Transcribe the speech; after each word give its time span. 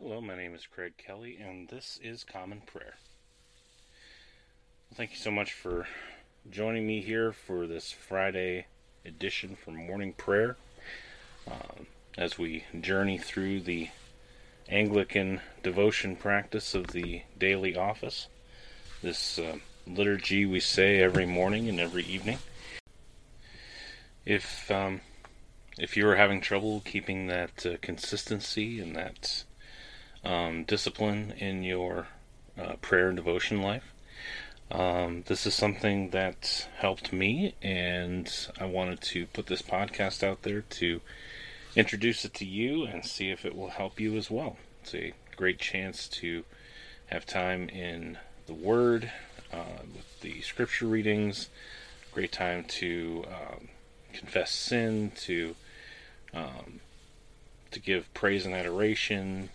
Hello, 0.00 0.20
my 0.20 0.36
name 0.36 0.54
is 0.54 0.64
Craig 0.64 0.92
Kelly, 0.96 1.36
and 1.40 1.68
this 1.68 1.98
is 2.00 2.22
Common 2.22 2.60
Prayer. 2.60 2.94
Thank 4.94 5.10
you 5.10 5.16
so 5.16 5.32
much 5.32 5.52
for 5.52 5.88
joining 6.48 6.86
me 6.86 7.00
here 7.00 7.32
for 7.32 7.66
this 7.66 7.90
Friday 7.90 8.66
edition 9.04 9.56
for 9.56 9.72
morning 9.72 10.12
prayer 10.12 10.56
um, 11.50 11.88
as 12.16 12.38
we 12.38 12.62
journey 12.80 13.18
through 13.18 13.62
the 13.62 13.88
Anglican 14.68 15.40
devotion 15.64 16.14
practice 16.14 16.76
of 16.76 16.86
the 16.88 17.22
daily 17.36 17.76
office. 17.76 18.28
This 19.02 19.36
uh, 19.36 19.56
liturgy 19.84 20.46
we 20.46 20.60
say 20.60 21.00
every 21.00 21.26
morning 21.26 21.68
and 21.68 21.80
every 21.80 22.04
evening. 22.04 22.38
If 24.24 24.70
um, 24.70 25.00
if 25.76 25.96
you 25.96 26.08
are 26.08 26.16
having 26.16 26.40
trouble 26.40 26.82
keeping 26.84 27.26
that 27.26 27.66
uh, 27.66 27.78
consistency 27.82 28.78
and 28.78 28.94
that 28.94 29.42
um, 30.24 30.64
discipline 30.64 31.32
in 31.38 31.62
your 31.62 32.08
uh, 32.58 32.74
prayer 32.80 33.08
and 33.08 33.16
devotion 33.16 33.62
life, 33.62 33.92
um, 34.70 35.24
this 35.26 35.46
is 35.46 35.54
something 35.54 36.10
that 36.10 36.68
helped 36.76 37.12
me, 37.12 37.54
and 37.62 38.30
I 38.60 38.66
wanted 38.66 39.00
to 39.02 39.26
put 39.26 39.46
this 39.46 39.62
podcast 39.62 40.22
out 40.22 40.42
there 40.42 40.60
to 40.60 41.00
introduce 41.74 42.24
it 42.24 42.34
to 42.34 42.44
you 42.44 42.84
and 42.84 43.04
see 43.04 43.30
if 43.30 43.46
it 43.46 43.56
will 43.56 43.70
help 43.70 43.98
you 43.98 44.16
as 44.16 44.30
well. 44.30 44.58
It's 44.82 44.94
a 44.94 45.14
great 45.36 45.58
chance 45.58 46.06
to 46.08 46.44
have 47.06 47.24
time 47.24 47.68
in 47.70 48.18
the 48.46 48.54
Word 48.54 49.10
uh, 49.52 49.82
with 49.94 50.20
the 50.20 50.42
scripture 50.42 50.86
readings. 50.86 51.48
Great 52.12 52.32
time 52.32 52.64
to 52.64 53.24
um, 53.28 53.68
confess 54.12 54.50
sin, 54.50 55.12
to 55.16 55.54
um, 56.34 56.80
to 57.70 57.80
give 57.80 58.12
praise 58.12 58.44
and 58.44 58.54
adoration, 58.54 59.50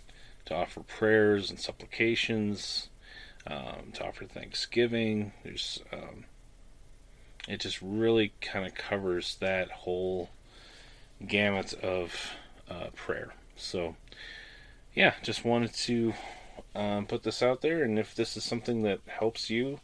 to 0.46 0.56
offer 0.56 0.82
prayers 0.82 1.50
and 1.50 1.60
supplications, 1.60 2.90
um, 3.48 3.92
to 3.94 4.06
offer 4.06 4.26
thanksgiving. 4.26 5.34
There's 5.44 5.82
um, 5.92 6.26
it 7.48 7.60
just 7.60 7.82
really 7.82 8.34
kind 8.42 8.66
of 8.66 8.74
covers 8.74 9.36
that 9.40 9.70
whole 9.72 10.30
gamut 11.26 11.74
of 11.74 12.32
uh, 12.70 12.88
prayer. 12.96 13.34
So, 13.56 13.96
yeah, 14.94 15.14
just 15.22 15.44
wanted 15.44 15.74
to 15.74 16.14
um, 16.76 17.06
put 17.06 17.24
this 17.24 17.44
out 17.44 17.62
there, 17.62 17.84
and 17.84 18.00
if 18.00 18.16
this 18.16 18.38
is 18.38 18.44
something 18.44 18.84
that 18.84 19.02
helps 19.08 19.50
you, 19.50 19.80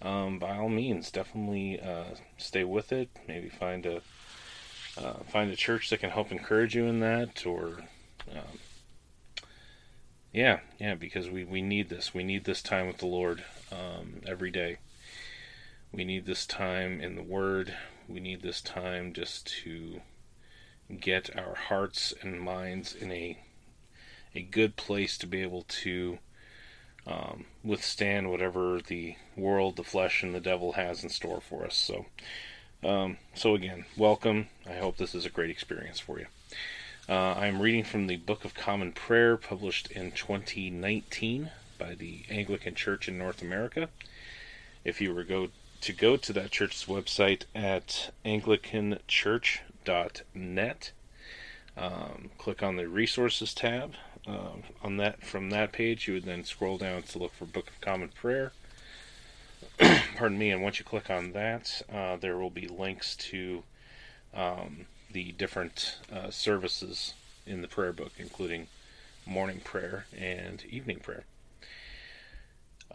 um, 0.00 0.38
by 0.38 0.56
all 0.56 0.68
means, 0.68 1.10
definitely 1.10 1.80
uh, 1.80 2.16
stay 2.36 2.64
with 2.64 2.92
it. 2.92 3.08
Maybe 3.28 3.48
find 3.48 3.86
a 3.86 4.02
uh, 4.96 5.22
find 5.30 5.50
a 5.50 5.56
church 5.56 5.88
that 5.88 6.00
can 6.00 6.10
help 6.10 6.30
encourage 6.30 6.74
you 6.74 6.84
in 6.84 7.00
that, 7.00 7.46
or 7.46 7.78
um, 8.30 8.58
yeah, 10.32 10.60
yeah, 10.78 10.94
because 10.94 11.28
we, 11.28 11.44
we 11.44 11.62
need 11.62 11.88
this. 11.88 12.14
We 12.14 12.24
need 12.24 12.44
this 12.44 12.62
time 12.62 12.86
with 12.86 12.98
the 12.98 13.06
Lord 13.06 13.44
um, 13.70 14.22
every 14.26 14.50
day. 14.50 14.78
We 15.92 16.04
need 16.04 16.24
this 16.24 16.46
time 16.46 17.00
in 17.00 17.16
the 17.16 17.22
Word. 17.22 17.74
We 18.08 18.18
need 18.18 18.42
this 18.42 18.62
time 18.62 19.12
just 19.12 19.46
to 19.64 20.00
get 21.00 21.36
our 21.36 21.54
hearts 21.54 22.12
and 22.22 22.40
minds 22.40 22.94
in 22.94 23.12
a 23.12 23.38
a 24.34 24.42
good 24.42 24.76
place 24.76 25.18
to 25.18 25.26
be 25.26 25.42
able 25.42 25.62
to 25.68 26.18
um, 27.06 27.44
withstand 27.62 28.30
whatever 28.30 28.80
the 28.80 29.16
world, 29.36 29.76
the 29.76 29.84
flesh, 29.84 30.22
and 30.22 30.34
the 30.34 30.40
devil 30.40 30.72
has 30.72 31.02
in 31.02 31.10
store 31.10 31.40
for 31.40 31.66
us. 31.66 31.76
So, 31.76 32.06
um, 32.82 33.18
so 33.34 33.54
again, 33.54 33.84
welcome. 33.96 34.48
I 34.66 34.74
hope 34.74 34.96
this 34.96 35.14
is 35.14 35.26
a 35.26 35.30
great 35.30 35.50
experience 35.50 36.00
for 36.00 36.18
you. 36.18 36.26
Uh, 37.08 37.34
I'm 37.36 37.60
reading 37.60 37.82
from 37.82 38.06
the 38.06 38.14
Book 38.16 38.44
of 38.44 38.54
Common 38.54 38.92
Prayer, 38.92 39.36
published 39.36 39.90
in 39.90 40.12
2019 40.12 41.50
by 41.76 41.94
the 41.94 42.22
Anglican 42.30 42.76
Church 42.76 43.08
in 43.08 43.18
North 43.18 43.42
America. 43.42 43.88
If 44.84 45.00
you 45.00 45.12
were 45.12 45.24
go 45.24 45.48
to 45.80 45.92
go 45.92 46.16
to 46.16 46.32
that 46.32 46.52
church's 46.52 46.84
website 46.84 47.42
at 47.56 48.12
anglicanchurch.net, 48.24 50.92
um, 51.76 52.30
click 52.38 52.62
on 52.62 52.76
the 52.76 52.86
resources 52.86 53.52
tab. 53.52 53.94
Uh, 54.24 54.50
on 54.84 54.96
that 54.98 55.24
from 55.24 55.50
that 55.50 55.72
page, 55.72 56.06
you 56.06 56.14
would 56.14 56.24
then 56.24 56.44
scroll 56.44 56.78
down 56.78 57.02
to 57.02 57.18
look 57.18 57.34
for 57.34 57.46
Book 57.46 57.66
of 57.66 57.80
Common 57.80 58.10
Prayer. 58.10 58.52
Pardon 60.16 60.38
me. 60.38 60.52
And 60.52 60.62
once 60.62 60.78
you 60.78 60.84
click 60.84 61.10
on 61.10 61.32
that, 61.32 61.82
uh, 61.92 62.14
there 62.14 62.38
will 62.38 62.50
be 62.50 62.68
links 62.68 63.16
to 63.16 63.64
um, 64.32 64.86
the 65.12 65.32
different 65.32 65.98
uh, 66.12 66.30
services 66.30 67.14
in 67.46 67.62
the 67.62 67.68
prayer 67.68 67.92
book, 67.92 68.12
including 68.18 68.66
morning 69.26 69.60
prayer 69.62 70.06
and 70.16 70.64
evening 70.66 71.00
prayer. 71.00 71.24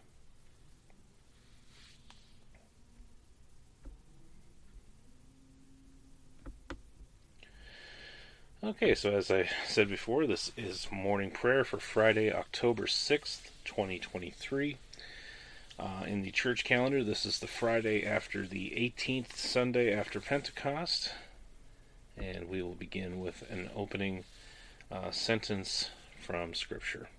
Okay, 8.66 8.96
so 8.96 9.12
as 9.12 9.30
I 9.30 9.48
said 9.68 9.90
before, 9.90 10.26
this 10.26 10.52
is 10.58 10.88
morning 10.92 11.30
prayer 11.30 11.64
for 11.64 11.78
Friday, 11.78 12.34
October 12.34 12.88
6th, 12.88 13.52
2023. 13.64 14.78
Uh, 15.78 16.04
in 16.08 16.24
the 16.24 16.32
church 16.32 16.64
calendar, 16.64 17.04
this 17.04 17.28
is 17.28 17.38
the 17.38 17.46
Friday 17.46 18.04
after 18.04 18.48
the 18.48 18.72
18th 18.72 19.34
Sunday 19.34 19.94
after 19.94 20.20
Pentecost. 20.20 21.12
And 22.18 22.50
we 22.50 22.64
will 22.64 22.74
begin 22.74 23.20
with 23.20 23.44
an 23.52 23.70
opening 23.76 24.24
uh, 24.92 25.12
sentence 25.12 25.92
from 26.20 26.56
Scripture. 26.56 27.10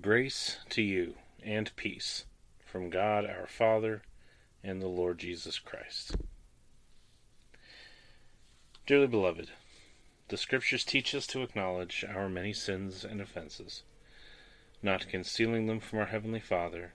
Grace 0.00 0.56
to 0.70 0.82
you 0.82 1.14
and 1.44 1.70
peace 1.76 2.24
from 2.74 2.90
God 2.90 3.24
our 3.24 3.46
Father 3.46 4.02
and 4.64 4.82
the 4.82 4.88
Lord 4.88 5.18
Jesus 5.18 5.60
Christ. 5.60 6.16
Dearly 8.84 9.06
beloved, 9.06 9.50
the 10.26 10.36
Scriptures 10.36 10.82
teach 10.82 11.14
us 11.14 11.24
to 11.28 11.42
acknowledge 11.42 12.04
our 12.04 12.28
many 12.28 12.52
sins 12.52 13.04
and 13.04 13.20
offenses, 13.20 13.84
not 14.82 15.08
concealing 15.08 15.66
them 15.66 15.78
from 15.78 16.00
our 16.00 16.06
Heavenly 16.06 16.40
Father, 16.40 16.94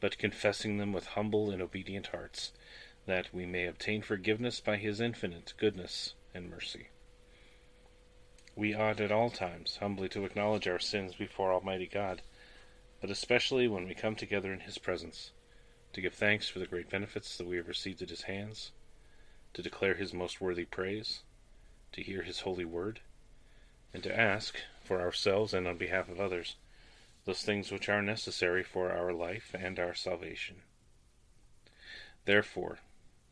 but 0.00 0.18
confessing 0.18 0.78
them 0.78 0.92
with 0.92 1.06
humble 1.06 1.50
and 1.50 1.60
obedient 1.60 2.06
hearts, 2.06 2.52
that 3.06 3.34
we 3.34 3.44
may 3.44 3.66
obtain 3.66 4.02
forgiveness 4.02 4.60
by 4.60 4.76
His 4.76 5.00
infinite 5.00 5.52
goodness 5.58 6.14
and 6.32 6.48
mercy. 6.48 6.90
We 8.54 8.72
ought 8.72 9.00
at 9.00 9.10
all 9.10 9.30
times 9.30 9.78
humbly 9.80 10.08
to 10.10 10.24
acknowledge 10.24 10.68
our 10.68 10.78
sins 10.78 11.16
before 11.16 11.52
Almighty 11.52 11.88
God 11.92 12.22
but 13.00 13.10
especially 13.10 13.68
when 13.68 13.86
we 13.86 13.94
come 13.94 14.14
together 14.14 14.52
in 14.52 14.60
His 14.60 14.78
presence, 14.78 15.30
to 15.92 16.00
give 16.00 16.14
thanks 16.14 16.48
for 16.48 16.58
the 16.58 16.66
great 16.66 16.90
benefits 16.90 17.36
that 17.38 17.46
we 17.46 17.56
have 17.56 17.68
received 17.68 18.02
at 18.02 18.10
His 18.10 18.22
hands, 18.22 18.72
to 19.54 19.62
declare 19.62 19.94
His 19.94 20.12
most 20.12 20.40
worthy 20.40 20.64
praise, 20.64 21.20
to 21.92 22.02
hear 22.02 22.22
His 22.22 22.40
holy 22.40 22.64
word, 22.64 23.00
and 23.94 24.02
to 24.02 24.18
ask, 24.18 24.56
for 24.82 25.00
ourselves 25.00 25.52
and 25.52 25.68
on 25.68 25.76
behalf 25.76 26.08
of 26.08 26.18
others, 26.18 26.56
those 27.26 27.42
things 27.42 27.70
which 27.70 27.90
are 27.90 28.00
necessary 28.00 28.62
for 28.62 28.90
our 28.90 29.12
life 29.12 29.54
and 29.58 29.78
our 29.78 29.94
salvation. 29.94 30.62
Therefore, 32.24 32.78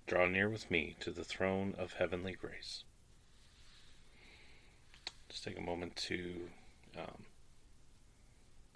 draw 0.06 0.26
near 0.26 0.50
with 0.50 0.70
me 0.70 0.96
to 1.00 1.10
the 1.10 1.24
throne 1.24 1.74
of 1.78 1.94
heavenly 1.94 2.32
grace. 2.32 2.84
Just 5.30 5.44
take 5.44 5.58
a 5.58 5.62
moment 5.62 5.96
to 5.96 6.48
um, 6.98 7.24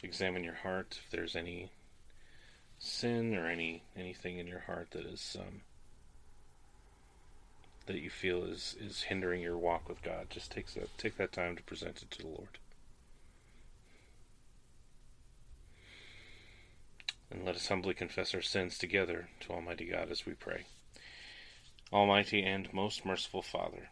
examine 0.03 0.45
your 0.45 0.55
heart 0.55 0.99
if 1.05 1.11
there's 1.11 1.37
any 1.37 1.71
sin 2.79 3.35
or 3.35 3.47
any 3.47 3.83
anything 3.97 4.39
in 4.39 4.47
your 4.47 4.61
heart 4.61 4.89
that 4.93 5.05
is 5.05 5.37
um, 5.39 5.61
that 7.87 8.01
you 8.01 8.11
feel 8.11 8.45
is 8.45 8.77
is 8.81 9.03
hindering 9.03 9.43
your 9.43 9.59
walk 9.59 9.89
with 9.89 10.03
God, 10.03 10.29
just 10.31 10.51
take 10.51 10.73
that 10.75 10.97
take 10.97 11.17
that 11.17 11.33
time 11.33 11.57
to 11.57 11.63
present 11.63 12.03
it 12.03 12.11
to 12.13 12.23
the 12.23 12.29
Lord. 12.29 12.59
And 17.31 17.45
let 17.45 17.55
us 17.55 17.69
humbly 17.69 17.95
confess 17.95 18.35
our 18.35 18.43
sins 18.43 18.77
together 18.77 19.29
to 19.41 19.53
Almighty 19.53 19.87
God 19.87 20.11
as 20.11 20.27
we 20.27 20.33
pray. 20.35 20.65
Almighty 21.93 22.43
and 22.43 22.73
most 22.73 23.05
merciful 23.05 23.43
Father, 23.43 23.91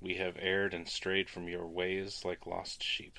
we 0.00 0.14
have 0.14 0.36
erred 0.40 0.74
and 0.74 0.88
strayed 0.88 1.28
from 1.28 1.48
your 1.48 1.66
ways 1.66 2.22
like 2.24 2.46
lost 2.46 2.82
sheep. 2.82 3.18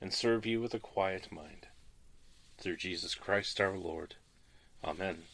and 0.00 0.12
serve 0.12 0.46
you 0.46 0.60
with 0.60 0.74
a 0.74 0.78
quiet 0.78 1.30
mind. 1.30 1.66
Through 2.58 2.76
Jesus 2.76 3.14
Christ 3.14 3.60
our 3.60 3.76
Lord. 3.76 4.16
Amen. 4.84 5.24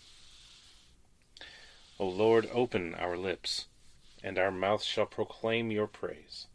O 1.98 2.06
Lord, 2.06 2.48
open 2.52 2.94
our 2.94 3.16
lips, 3.16 3.66
and 4.22 4.38
our 4.38 4.50
mouth 4.50 4.82
shall 4.82 5.06
proclaim 5.06 5.70
your 5.70 5.86
praise. 5.86 6.46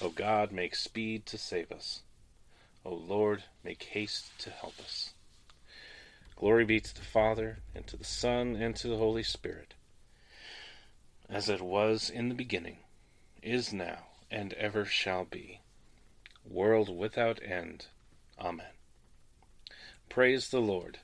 O 0.00 0.10
God, 0.10 0.52
make 0.52 0.74
speed 0.74 1.26
to 1.26 1.38
save 1.38 1.70
us. 1.70 2.02
O 2.84 2.92
Lord, 2.92 3.44
make 3.62 3.82
haste 3.84 4.38
to 4.40 4.50
help 4.50 4.78
us. 4.80 5.14
Glory 6.36 6.64
be 6.64 6.80
to 6.80 6.94
the 6.94 7.02
Father, 7.02 7.60
and 7.74 7.86
to 7.86 7.96
the 7.96 8.04
Son, 8.04 8.56
and 8.56 8.74
to 8.76 8.88
the 8.88 8.96
Holy 8.96 9.22
Spirit, 9.22 9.74
as 11.30 11.48
it 11.48 11.60
was 11.60 12.10
in 12.10 12.28
the 12.28 12.34
beginning, 12.34 12.78
is 13.42 13.72
now, 13.72 14.06
and 14.30 14.52
ever 14.54 14.84
shall 14.84 15.24
be, 15.24 15.60
world 16.48 16.94
without 16.96 17.40
end. 17.42 17.86
Amen. 18.38 18.66
Praise 20.08 20.48
the 20.48 20.60
Lord. 20.60 20.98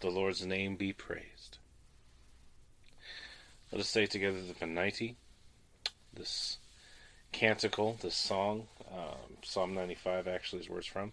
The 0.00 0.10
Lord's 0.10 0.44
name 0.44 0.76
be 0.76 0.92
praised. 0.92 1.58
Let 3.70 3.80
us 3.80 3.88
say 3.88 4.06
together 4.06 4.40
the 4.40 4.54
Venite, 4.54 5.16
this 6.12 6.58
canticle, 7.32 7.98
this 8.00 8.14
song, 8.14 8.68
um, 8.92 9.38
Psalm 9.42 9.74
95 9.74 10.28
actually 10.28 10.62
is 10.62 10.68
where 10.68 10.78
it's 10.78 10.86
from, 10.86 11.12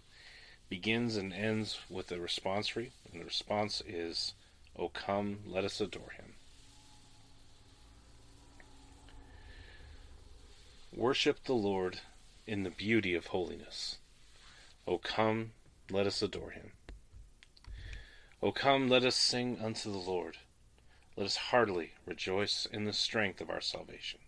begins 0.68 1.16
and 1.16 1.32
ends 1.32 1.78
with 1.90 2.10
a 2.12 2.16
responsory, 2.16 2.90
and 3.10 3.20
the 3.20 3.24
response 3.24 3.82
is, 3.86 4.34
O 4.78 4.88
come, 4.88 5.40
let 5.46 5.64
us 5.64 5.80
adore 5.80 6.12
him. 6.16 6.34
Worship 10.94 11.44
the 11.44 11.54
Lord 11.54 12.00
in 12.46 12.62
the 12.62 12.70
beauty 12.70 13.14
of 13.14 13.26
holiness. 13.26 13.98
O 14.86 14.98
come, 14.98 15.52
let 15.90 16.06
us 16.06 16.22
adore 16.22 16.50
him. 16.50 16.72
O 18.42 18.50
come, 18.50 18.88
let 18.88 19.04
us 19.04 19.14
sing 19.14 19.58
unto 19.62 19.90
the 19.90 19.98
Lord. 19.98 20.38
Let 21.16 21.26
us 21.26 21.36
heartily 21.36 21.92
rejoice 22.04 22.66
in 22.66 22.84
the 22.84 22.92
strength 22.92 23.40
of 23.40 23.50
our 23.50 23.60
salvation. 23.60 24.20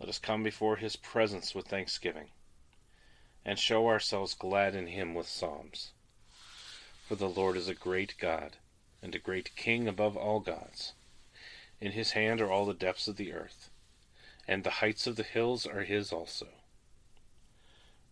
Let 0.00 0.08
us 0.08 0.18
come 0.18 0.42
before 0.42 0.76
his 0.76 0.96
presence 0.96 1.54
with 1.54 1.66
thanksgiving, 1.66 2.28
and 3.44 3.58
show 3.58 3.88
ourselves 3.88 4.34
glad 4.34 4.74
in 4.74 4.86
him 4.86 5.14
with 5.14 5.28
psalms. 5.28 5.92
For 7.06 7.16
the 7.16 7.28
Lord 7.28 7.56
is 7.56 7.68
a 7.68 7.74
great 7.74 8.14
God, 8.18 8.56
and 9.02 9.14
a 9.14 9.18
great 9.18 9.56
King 9.56 9.88
above 9.88 10.16
all 10.16 10.40
gods. 10.40 10.92
In 11.80 11.92
his 11.92 12.12
hand 12.12 12.40
are 12.40 12.50
all 12.50 12.64
the 12.64 12.74
depths 12.74 13.08
of 13.08 13.16
the 13.16 13.32
earth, 13.32 13.70
and 14.46 14.62
the 14.64 14.70
heights 14.70 15.06
of 15.06 15.16
the 15.16 15.22
hills 15.22 15.66
are 15.66 15.82
his 15.82 16.12
also. 16.12 16.48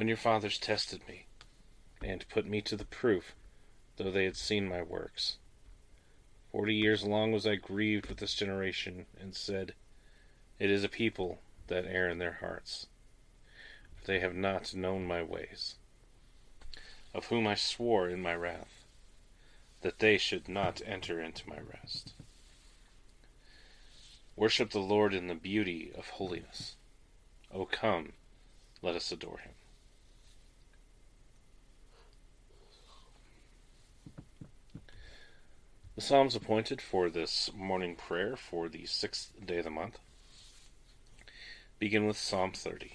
when 0.00 0.08
your 0.08 0.16
fathers 0.16 0.56
tested 0.56 1.06
me, 1.06 1.26
and 2.02 2.26
put 2.30 2.46
me 2.46 2.62
to 2.62 2.74
the 2.74 2.86
proof, 2.86 3.34
though 3.98 4.10
they 4.10 4.24
had 4.24 4.34
seen 4.34 4.66
my 4.66 4.80
works. 4.80 5.36
Forty 6.50 6.74
years 6.74 7.04
long 7.04 7.32
was 7.32 7.46
I 7.46 7.56
grieved 7.56 8.06
with 8.06 8.16
this 8.16 8.32
generation, 8.32 9.04
and 9.20 9.34
said, 9.34 9.74
It 10.58 10.70
is 10.70 10.84
a 10.84 10.88
people 10.88 11.42
that 11.66 11.84
err 11.84 12.08
in 12.08 12.16
their 12.16 12.38
hearts, 12.40 12.86
for 13.94 14.06
they 14.06 14.20
have 14.20 14.34
not 14.34 14.74
known 14.74 15.06
my 15.06 15.22
ways, 15.22 15.74
of 17.12 17.26
whom 17.26 17.46
I 17.46 17.54
swore 17.54 18.08
in 18.08 18.22
my 18.22 18.34
wrath, 18.34 18.86
that 19.82 19.98
they 19.98 20.16
should 20.16 20.48
not 20.48 20.80
enter 20.86 21.20
into 21.20 21.46
my 21.46 21.58
rest. 21.58 22.14
Worship 24.34 24.70
the 24.70 24.78
Lord 24.78 25.12
in 25.12 25.26
the 25.26 25.34
beauty 25.34 25.92
of 25.94 26.08
holiness. 26.08 26.76
O 27.52 27.66
come, 27.66 28.14
let 28.80 28.96
us 28.96 29.12
adore 29.12 29.40
him. 29.40 29.52
The 36.00 36.06
Psalms 36.06 36.34
appointed 36.34 36.80
for 36.80 37.10
this 37.10 37.50
morning 37.54 37.94
prayer 37.94 38.34
for 38.34 38.70
the 38.70 38.86
sixth 38.86 39.32
day 39.44 39.58
of 39.58 39.64
the 39.64 39.70
month 39.70 39.98
begin 41.78 42.06
with 42.06 42.16
Psalm 42.16 42.52
30. 42.52 42.94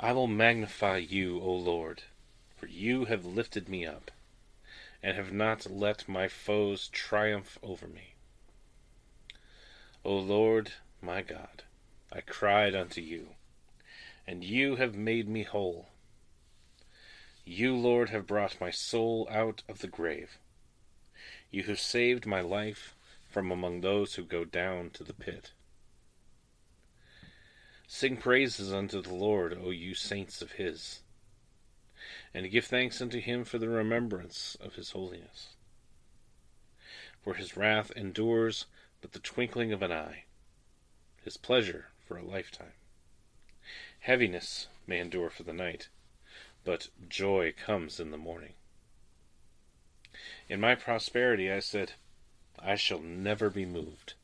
I 0.00 0.10
will 0.10 0.26
magnify 0.26 0.96
you, 0.96 1.40
O 1.40 1.52
Lord, 1.52 2.02
for 2.56 2.66
you 2.66 3.04
have 3.04 3.24
lifted 3.24 3.68
me 3.68 3.86
up, 3.86 4.10
and 5.04 5.16
have 5.16 5.32
not 5.32 5.70
let 5.70 6.08
my 6.08 6.26
foes 6.26 6.88
triumph 6.88 7.60
over 7.62 7.86
me. 7.86 8.14
O 10.04 10.16
Lord, 10.16 10.72
my 11.00 11.22
God, 11.22 11.62
I 12.12 12.22
cried 12.22 12.74
unto 12.74 13.00
you, 13.00 13.28
and 14.26 14.42
you 14.42 14.74
have 14.74 14.96
made 14.96 15.28
me 15.28 15.44
whole. 15.44 15.90
You, 17.50 17.74
Lord, 17.74 18.10
have 18.10 18.26
brought 18.26 18.60
my 18.60 18.70
soul 18.70 19.26
out 19.30 19.62
of 19.70 19.78
the 19.78 19.86
grave. 19.86 20.38
You 21.50 21.62
have 21.62 21.80
saved 21.80 22.26
my 22.26 22.42
life 22.42 22.94
from 23.26 23.50
among 23.50 23.80
those 23.80 24.14
who 24.16 24.24
go 24.24 24.44
down 24.44 24.90
to 24.90 25.02
the 25.02 25.14
pit. 25.14 25.52
Sing 27.86 28.18
praises 28.18 28.70
unto 28.70 29.00
the 29.00 29.14
Lord, 29.14 29.54
O 29.54 29.70
you 29.70 29.94
saints 29.94 30.42
of 30.42 30.52
his, 30.52 31.00
and 32.34 32.50
give 32.50 32.66
thanks 32.66 33.00
unto 33.00 33.18
him 33.18 33.44
for 33.44 33.56
the 33.56 33.70
remembrance 33.70 34.54
of 34.60 34.74
his 34.74 34.90
holiness. 34.90 35.56
For 37.24 37.32
his 37.32 37.56
wrath 37.56 37.90
endures 37.96 38.66
but 39.00 39.12
the 39.12 39.20
twinkling 39.20 39.72
of 39.72 39.80
an 39.80 39.90
eye, 39.90 40.24
his 41.24 41.38
pleasure 41.38 41.86
for 42.06 42.18
a 42.18 42.22
lifetime. 42.22 42.74
Heaviness 44.00 44.68
may 44.86 44.98
endure 44.98 45.30
for 45.30 45.44
the 45.44 45.54
night 45.54 45.88
but 46.64 46.88
joy 47.08 47.52
comes 47.52 48.00
in 48.00 48.10
the 48.10 48.16
morning. 48.16 48.54
In 50.48 50.60
my 50.60 50.74
prosperity 50.74 51.50
I 51.50 51.60
said, 51.60 51.92
I 52.58 52.76
shall 52.76 53.00
never 53.00 53.50
be 53.50 53.64
moved. 53.64 54.14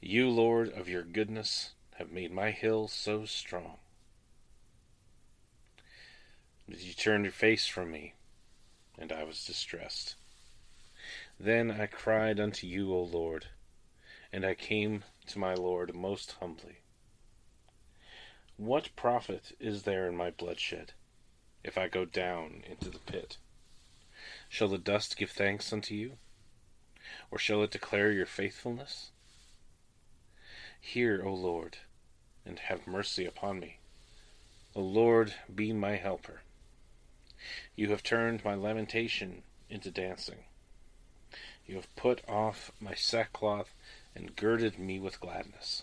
You, 0.00 0.28
Lord, 0.28 0.70
of 0.72 0.88
your 0.88 1.02
goodness, 1.02 1.72
have 1.96 2.10
made 2.10 2.32
my 2.32 2.50
hill 2.50 2.88
so 2.88 3.24
strong. 3.24 3.78
But 6.68 6.82
you 6.82 6.92
turned 6.92 7.24
your 7.24 7.32
face 7.32 7.66
from 7.66 7.90
me, 7.90 8.14
and 8.98 9.12
I 9.12 9.24
was 9.24 9.44
distressed. 9.44 10.16
Then 11.38 11.70
I 11.70 11.86
cried 11.86 12.40
unto 12.40 12.66
you, 12.66 12.92
O 12.92 13.02
Lord, 13.02 13.46
and 14.32 14.44
I 14.44 14.54
came 14.54 15.04
to 15.26 15.38
my 15.38 15.54
Lord 15.54 15.94
most 15.94 16.32
humbly. 16.40 16.78
What 18.56 18.96
profit 18.96 19.54
is 19.60 19.82
there 19.82 20.08
in 20.08 20.16
my 20.16 20.30
bloodshed, 20.30 20.92
if 21.62 21.76
I 21.76 21.88
go 21.88 22.06
down 22.06 22.64
into 22.66 22.88
the 22.88 22.98
pit? 22.98 23.36
Shall 24.48 24.68
the 24.68 24.78
dust 24.78 25.18
give 25.18 25.30
thanks 25.30 25.74
unto 25.74 25.94
you? 25.94 26.12
Or 27.30 27.38
shall 27.38 27.62
it 27.62 27.70
declare 27.70 28.12
your 28.12 28.24
faithfulness? 28.24 29.10
Hear, 30.80 31.22
O 31.22 31.34
Lord, 31.34 31.78
and 32.46 32.58
have 32.60 32.86
mercy 32.86 33.26
upon 33.26 33.60
me. 33.60 33.78
O 34.74 34.80
Lord, 34.80 35.34
be 35.54 35.74
my 35.74 35.96
helper. 35.96 36.40
You 37.74 37.90
have 37.90 38.02
turned 38.02 38.42
my 38.42 38.54
lamentation 38.54 39.42
into 39.68 39.90
dancing. 39.90 40.44
You 41.66 41.74
have 41.74 41.94
put 41.94 42.26
off 42.26 42.72
my 42.80 42.94
sackcloth 42.94 43.74
and 44.14 44.34
girded 44.34 44.78
me 44.78 44.98
with 44.98 45.20
gladness. 45.20 45.82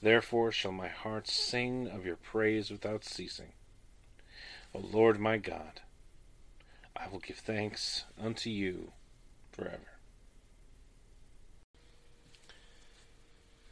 Therefore 0.00 0.52
shall 0.52 0.72
my 0.72 0.88
heart 0.88 1.28
sing 1.28 1.88
of 1.88 2.06
your 2.06 2.16
praise 2.16 2.70
without 2.70 3.04
ceasing. 3.04 3.52
O 4.74 4.78
Lord 4.78 5.18
my 5.18 5.38
God, 5.38 5.80
I 6.96 7.08
will 7.08 7.18
give 7.18 7.38
thanks 7.38 8.04
unto 8.22 8.50
you 8.50 8.92
forever. 9.50 9.98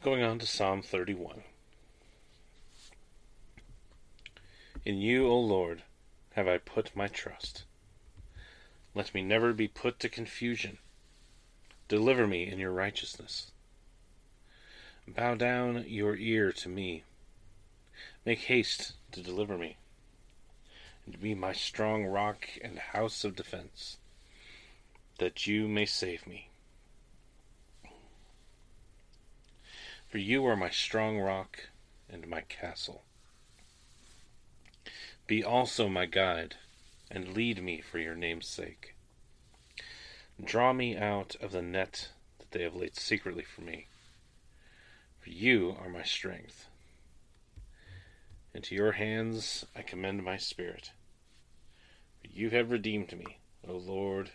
Going 0.03 0.23
on 0.23 0.39
to 0.39 0.45
Psalm 0.45 0.81
31. 0.81 1.43
In 4.85 4.97
you, 4.97 5.27
O 5.27 5.39
Lord, 5.39 5.83
have 6.33 6.47
I 6.47 6.57
put 6.57 6.95
my 6.95 7.07
trust. 7.07 7.63
Let 8.93 9.13
me 9.13 9.21
never 9.21 9.53
be 9.53 9.67
put 9.67 9.99
to 9.99 10.09
confusion. 10.09 10.77
Deliver 11.87 12.27
me 12.27 12.47
in 12.49 12.59
your 12.59 12.71
righteousness. 12.71 13.51
Bow 15.07 15.35
down 15.35 15.85
your 15.87 16.17
ear 16.17 16.51
to 16.51 16.67
me. 16.67 17.03
Make 18.25 18.39
haste 18.39 18.91
to 19.13 19.21
deliver 19.21 19.57
me, 19.57 19.77
and 21.05 21.21
be 21.21 21.33
my 21.33 21.53
strong 21.53 22.05
rock 22.05 22.49
and 22.61 22.77
house 22.77 23.23
of 23.23 23.37
defense, 23.37 23.97
that 25.17 25.47
you 25.47 25.69
may 25.69 25.85
save 25.85 26.27
me. 26.27 26.49
For 30.09 30.17
you 30.17 30.45
are 30.45 30.57
my 30.57 30.69
strong 30.69 31.17
rock 31.17 31.69
and 32.09 32.27
my 32.27 32.41
castle. 32.41 33.03
Be 35.25 35.41
also 35.41 35.87
my 35.87 36.05
guide, 36.05 36.55
and 37.09 37.33
lead 37.33 37.63
me 37.63 37.79
for 37.79 37.97
your 37.97 38.15
name's 38.15 38.47
sake. 38.47 38.93
Draw 40.43 40.73
me 40.73 40.97
out 40.97 41.37
of 41.39 41.53
the 41.53 41.61
net 41.61 42.09
that 42.39 42.51
they 42.51 42.63
have 42.63 42.75
laid 42.75 42.97
secretly 42.97 43.43
for 43.43 43.61
me 43.61 43.87
you 45.29 45.75
are 45.79 45.89
my 45.89 46.03
strength. 46.03 46.67
Into 48.53 48.75
your 48.75 48.93
hands 48.93 49.65
I 49.75 49.81
commend 49.81 50.23
my 50.23 50.37
spirit. 50.37 50.91
For 52.21 52.27
you 52.27 52.49
have 52.51 52.71
redeemed 52.71 53.15
me, 53.17 53.39
O 53.67 53.73
Lord, 53.73 54.31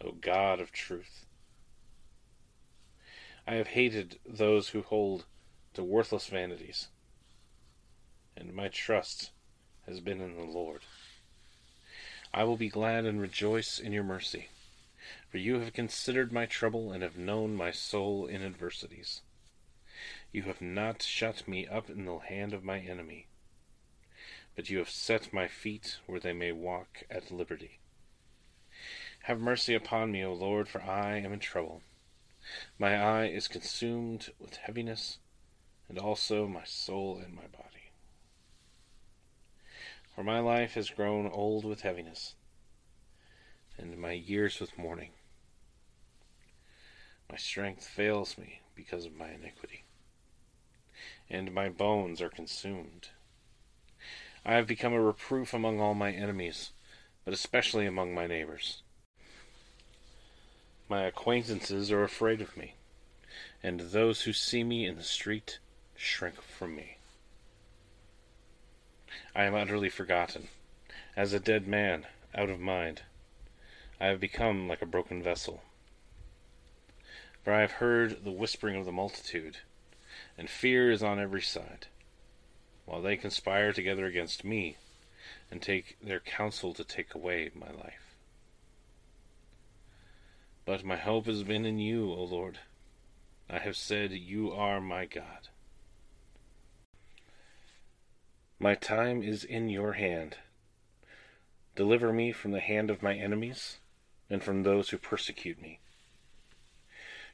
O 0.00 0.12
God 0.12 0.60
of 0.60 0.72
truth. 0.72 1.26
I 3.46 3.54
have 3.54 3.68
hated 3.68 4.18
those 4.26 4.70
who 4.70 4.82
hold 4.82 5.26
to 5.74 5.84
worthless 5.84 6.26
vanities, 6.28 6.88
and 8.36 8.54
my 8.54 8.68
trust 8.68 9.30
has 9.86 10.00
been 10.00 10.20
in 10.20 10.36
the 10.36 10.44
Lord. 10.44 10.80
I 12.32 12.44
will 12.44 12.56
be 12.56 12.68
glad 12.68 13.04
and 13.04 13.20
rejoice 13.20 13.78
in 13.78 13.92
your 13.92 14.02
mercy, 14.02 14.48
for 15.28 15.38
you 15.38 15.60
have 15.60 15.72
considered 15.72 16.32
my 16.32 16.46
trouble 16.46 16.90
and 16.90 17.02
have 17.02 17.18
known 17.18 17.54
my 17.54 17.70
soul 17.70 18.26
in 18.26 18.42
adversities. 18.42 19.20
You 20.34 20.42
have 20.42 20.60
not 20.60 21.00
shut 21.00 21.46
me 21.46 21.64
up 21.64 21.88
in 21.88 22.06
the 22.06 22.18
hand 22.18 22.52
of 22.52 22.64
my 22.64 22.80
enemy, 22.80 23.28
but 24.56 24.68
you 24.68 24.78
have 24.78 24.90
set 24.90 25.32
my 25.32 25.46
feet 25.46 25.98
where 26.06 26.18
they 26.18 26.32
may 26.32 26.50
walk 26.50 27.04
at 27.08 27.30
liberty. 27.30 27.78
Have 29.22 29.38
mercy 29.38 29.76
upon 29.76 30.10
me, 30.10 30.24
O 30.24 30.34
Lord, 30.34 30.66
for 30.66 30.82
I 30.82 31.18
am 31.18 31.32
in 31.32 31.38
trouble. 31.38 31.82
My 32.80 33.00
eye 33.00 33.26
is 33.26 33.46
consumed 33.46 34.32
with 34.40 34.56
heaviness, 34.56 35.18
and 35.88 36.00
also 36.00 36.48
my 36.48 36.64
soul 36.64 37.22
and 37.24 37.32
my 37.32 37.46
body. 37.46 37.92
For 40.16 40.24
my 40.24 40.40
life 40.40 40.74
has 40.74 40.90
grown 40.90 41.28
old 41.28 41.64
with 41.64 41.82
heaviness, 41.82 42.34
and 43.78 43.96
my 43.96 44.10
years 44.10 44.58
with 44.58 44.76
mourning. 44.76 45.12
My 47.30 47.36
strength 47.36 47.86
fails 47.86 48.36
me 48.36 48.62
because 48.74 49.06
of 49.06 49.14
my 49.14 49.30
iniquity 49.30 49.83
and 51.30 51.52
my 51.52 51.68
bones 51.68 52.20
are 52.20 52.28
consumed. 52.28 53.08
I 54.44 54.54
have 54.54 54.66
become 54.66 54.92
a 54.92 55.00
reproof 55.00 55.54
among 55.54 55.80
all 55.80 55.94
my 55.94 56.12
enemies, 56.12 56.72
but 57.24 57.32
especially 57.32 57.86
among 57.86 58.14
my 58.14 58.26
neighbors. 58.26 58.82
My 60.88 61.04
acquaintances 61.04 61.90
are 61.90 62.02
afraid 62.02 62.42
of 62.42 62.56
me, 62.56 62.74
and 63.62 63.80
those 63.80 64.22
who 64.22 64.32
see 64.32 64.62
me 64.62 64.86
in 64.86 64.96
the 64.96 65.02
street 65.02 65.58
shrink 65.96 66.42
from 66.42 66.76
me. 66.76 66.98
I 69.34 69.44
am 69.44 69.54
utterly 69.54 69.88
forgotten, 69.88 70.48
as 71.16 71.32
a 71.32 71.40
dead 71.40 71.66
man, 71.66 72.06
out 72.34 72.50
of 72.50 72.60
mind. 72.60 73.02
I 74.00 74.06
have 74.06 74.20
become 74.20 74.68
like 74.68 74.82
a 74.82 74.86
broken 74.86 75.22
vessel. 75.22 75.62
For 77.42 77.52
I 77.52 77.62
have 77.62 77.72
heard 77.72 78.24
the 78.24 78.30
whispering 78.30 78.76
of 78.76 78.84
the 78.84 78.92
multitude 78.92 79.58
and 80.36 80.48
fear 80.48 80.90
is 80.90 81.02
on 81.02 81.18
every 81.18 81.42
side, 81.42 81.86
while 82.84 83.00
they 83.00 83.16
conspire 83.16 83.72
together 83.72 84.06
against 84.06 84.44
me, 84.44 84.76
and 85.50 85.62
take 85.62 85.96
their 86.02 86.20
counsel 86.20 86.74
to 86.74 86.84
take 86.84 87.14
away 87.14 87.50
my 87.54 87.70
life. 87.70 88.16
But 90.64 90.84
my 90.84 90.96
hope 90.96 91.26
has 91.26 91.42
been 91.42 91.64
in 91.64 91.78
you, 91.78 92.10
O 92.12 92.24
Lord. 92.24 92.58
I 93.48 93.58
have 93.58 93.76
said, 93.76 94.12
You 94.12 94.52
are 94.52 94.80
my 94.80 95.04
God. 95.04 95.48
My 98.58 98.74
time 98.74 99.22
is 99.22 99.44
in 99.44 99.68
your 99.68 99.92
hand. 99.92 100.36
Deliver 101.76 102.12
me 102.12 102.32
from 102.32 102.52
the 102.52 102.60
hand 102.60 102.88
of 102.90 103.02
my 103.02 103.14
enemies 103.14 103.78
and 104.30 104.42
from 104.42 104.62
those 104.62 104.88
who 104.88 104.96
persecute 104.96 105.60
me. 105.60 105.80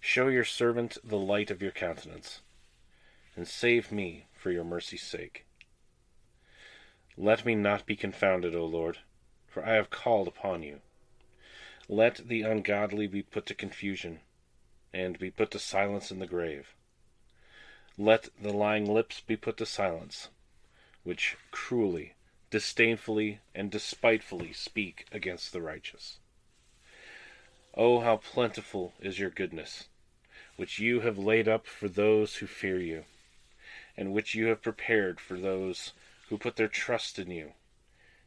Show 0.00 0.28
your 0.28 0.44
servant 0.44 0.98
the 1.04 1.18
light 1.18 1.50
of 1.50 1.62
your 1.62 1.70
countenance 1.70 2.40
and 3.36 3.46
save 3.46 3.92
me 3.92 4.26
for 4.32 4.50
your 4.50 4.64
mercy's 4.64 5.02
sake. 5.02 5.46
Let 7.16 7.44
me 7.44 7.54
not 7.54 7.86
be 7.86 7.96
confounded, 7.96 8.54
O 8.54 8.64
Lord, 8.64 8.98
for 9.46 9.64
I 9.64 9.74
have 9.74 9.90
called 9.90 10.28
upon 10.28 10.62
you. 10.62 10.80
Let 11.88 12.28
the 12.28 12.42
ungodly 12.42 13.06
be 13.06 13.22
put 13.22 13.46
to 13.46 13.54
confusion, 13.54 14.20
and 14.92 15.18
be 15.18 15.30
put 15.30 15.50
to 15.52 15.58
silence 15.58 16.10
in 16.10 16.18
the 16.18 16.26
grave. 16.26 16.74
Let 17.98 18.28
the 18.40 18.52
lying 18.52 18.92
lips 18.92 19.20
be 19.20 19.36
put 19.36 19.56
to 19.58 19.66
silence, 19.66 20.28
which 21.02 21.36
cruelly, 21.50 22.14
disdainfully, 22.50 23.40
and 23.54 23.70
despitefully 23.70 24.52
speak 24.52 25.06
against 25.12 25.52
the 25.52 25.60
righteous. 25.60 26.18
Oh, 27.74 28.00
how 28.00 28.16
plentiful 28.16 28.94
is 29.00 29.18
your 29.18 29.30
goodness, 29.30 29.88
which 30.56 30.78
you 30.78 31.00
have 31.00 31.18
laid 31.18 31.48
up 31.48 31.66
for 31.66 31.88
those 31.88 32.36
who 32.36 32.46
fear 32.46 32.80
you 32.80 33.04
and 34.00 34.14
which 34.14 34.34
you 34.34 34.46
have 34.46 34.62
prepared 34.62 35.20
for 35.20 35.38
those 35.38 35.92
who 36.30 36.38
put 36.38 36.56
their 36.56 36.66
trust 36.66 37.18
in 37.18 37.30
you, 37.30 37.52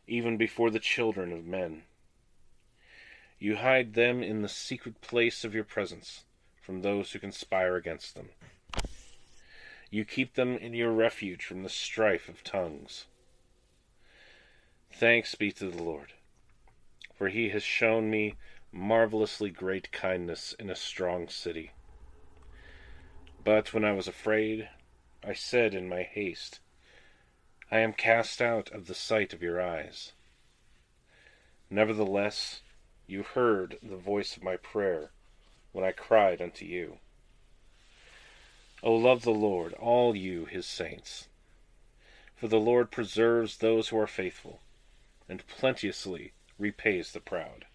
even 0.08 0.38
before 0.38 0.70
the 0.70 0.80
children 0.80 1.34
of 1.34 1.48
men. 1.48 1.82
You 3.40 3.56
hide 3.56 3.96
them 3.96 4.22
in 4.22 4.44
the 4.44 4.48
secret 4.48 5.02
place 5.02 5.44
of 5.44 5.56
your 5.56 5.64
presence 5.64 6.26
from 6.62 6.84
those 6.84 7.12
who 7.12 7.20
conspire 7.20 7.76
against 7.76 8.14
them. 8.14 8.30
You 9.90 10.06
keep 10.06 10.36
them 10.36 10.58
in 10.58 10.76
your 10.76 10.92
refuge 10.92 11.44
from 11.44 11.64
the 11.64 11.70
strife 11.70 12.30
of 12.30 12.44
tongues. 12.44 13.06
Thanks 14.94 15.34
be 15.34 15.52
to 15.54 15.72
the 15.72 15.82
Lord, 15.82 16.14
for 17.16 17.30
he 17.30 17.50
has 17.50 17.64
shown 17.64 18.12
me 18.12 18.36
marvelously 18.72 19.50
great 19.50 19.92
kindness 19.92 20.54
in 20.60 20.70
a 20.70 20.76
strong 20.76 21.28
city. 21.28 21.72
But 23.44 23.74
when 23.74 23.84
I 23.84 23.94
was 23.94 24.08
afraid, 24.08 24.70
I 25.26 25.34
said 25.34 25.74
in 25.74 25.88
my 25.88 26.04
haste, 26.04 26.60
I 27.72 27.80
am 27.80 27.94
cast 27.94 28.42
out 28.42 28.72
of 28.72 28.88
the 28.88 28.94
sight 28.94 29.34
of 29.34 29.42
your 29.42 29.62
eyes. 29.62 30.12
Nevertheless, 31.70 32.62
you 33.08 33.24
heard 33.24 33.78
the 33.82 33.98
voice 33.98 34.36
of 34.36 34.44
my 34.44 34.58
prayer 34.58 35.12
when 35.72 35.86
I 35.86 35.92
cried 35.92 36.42
unto 36.42 36.66
you. 36.66 37.00
O 38.84 38.94
love 38.94 39.24
the 39.24 39.32
Lord, 39.32 39.74
all 39.74 40.16
you 40.16 40.46
his 40.46 40.66
saints. 40.66 41.28
For 42.36 42.50
the 42.50 42.60
Lord 42.60 42.92
preserves 42.92 43.58
those 43.58 43.88
who 43.88 43.98
are 43.98 44.08
faithful, 44.08 44.60
and 45.30 45.48
plenteously 45.48 46.34
repays 46.60 47.14
the 47.14 47.22
proud. 47.22 47.66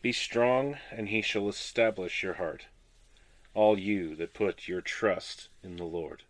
Be 0.00 0.12
strong, 0.12 0.78
and 0.90 1.08
he 1.08 1.20
shall 1.20 1.48
establish 1.48 2.22
your 2.22 2.34
heart, 2.34 2.66
all 3.54 3.78
you 3.78 4.16
that 4.16 4.34
put 4.34 4.68
your 4.68 4.80
trust 4.80 5.48
in 5.62 5.76
the 5.76 5.84
Lord. 5.84 6.24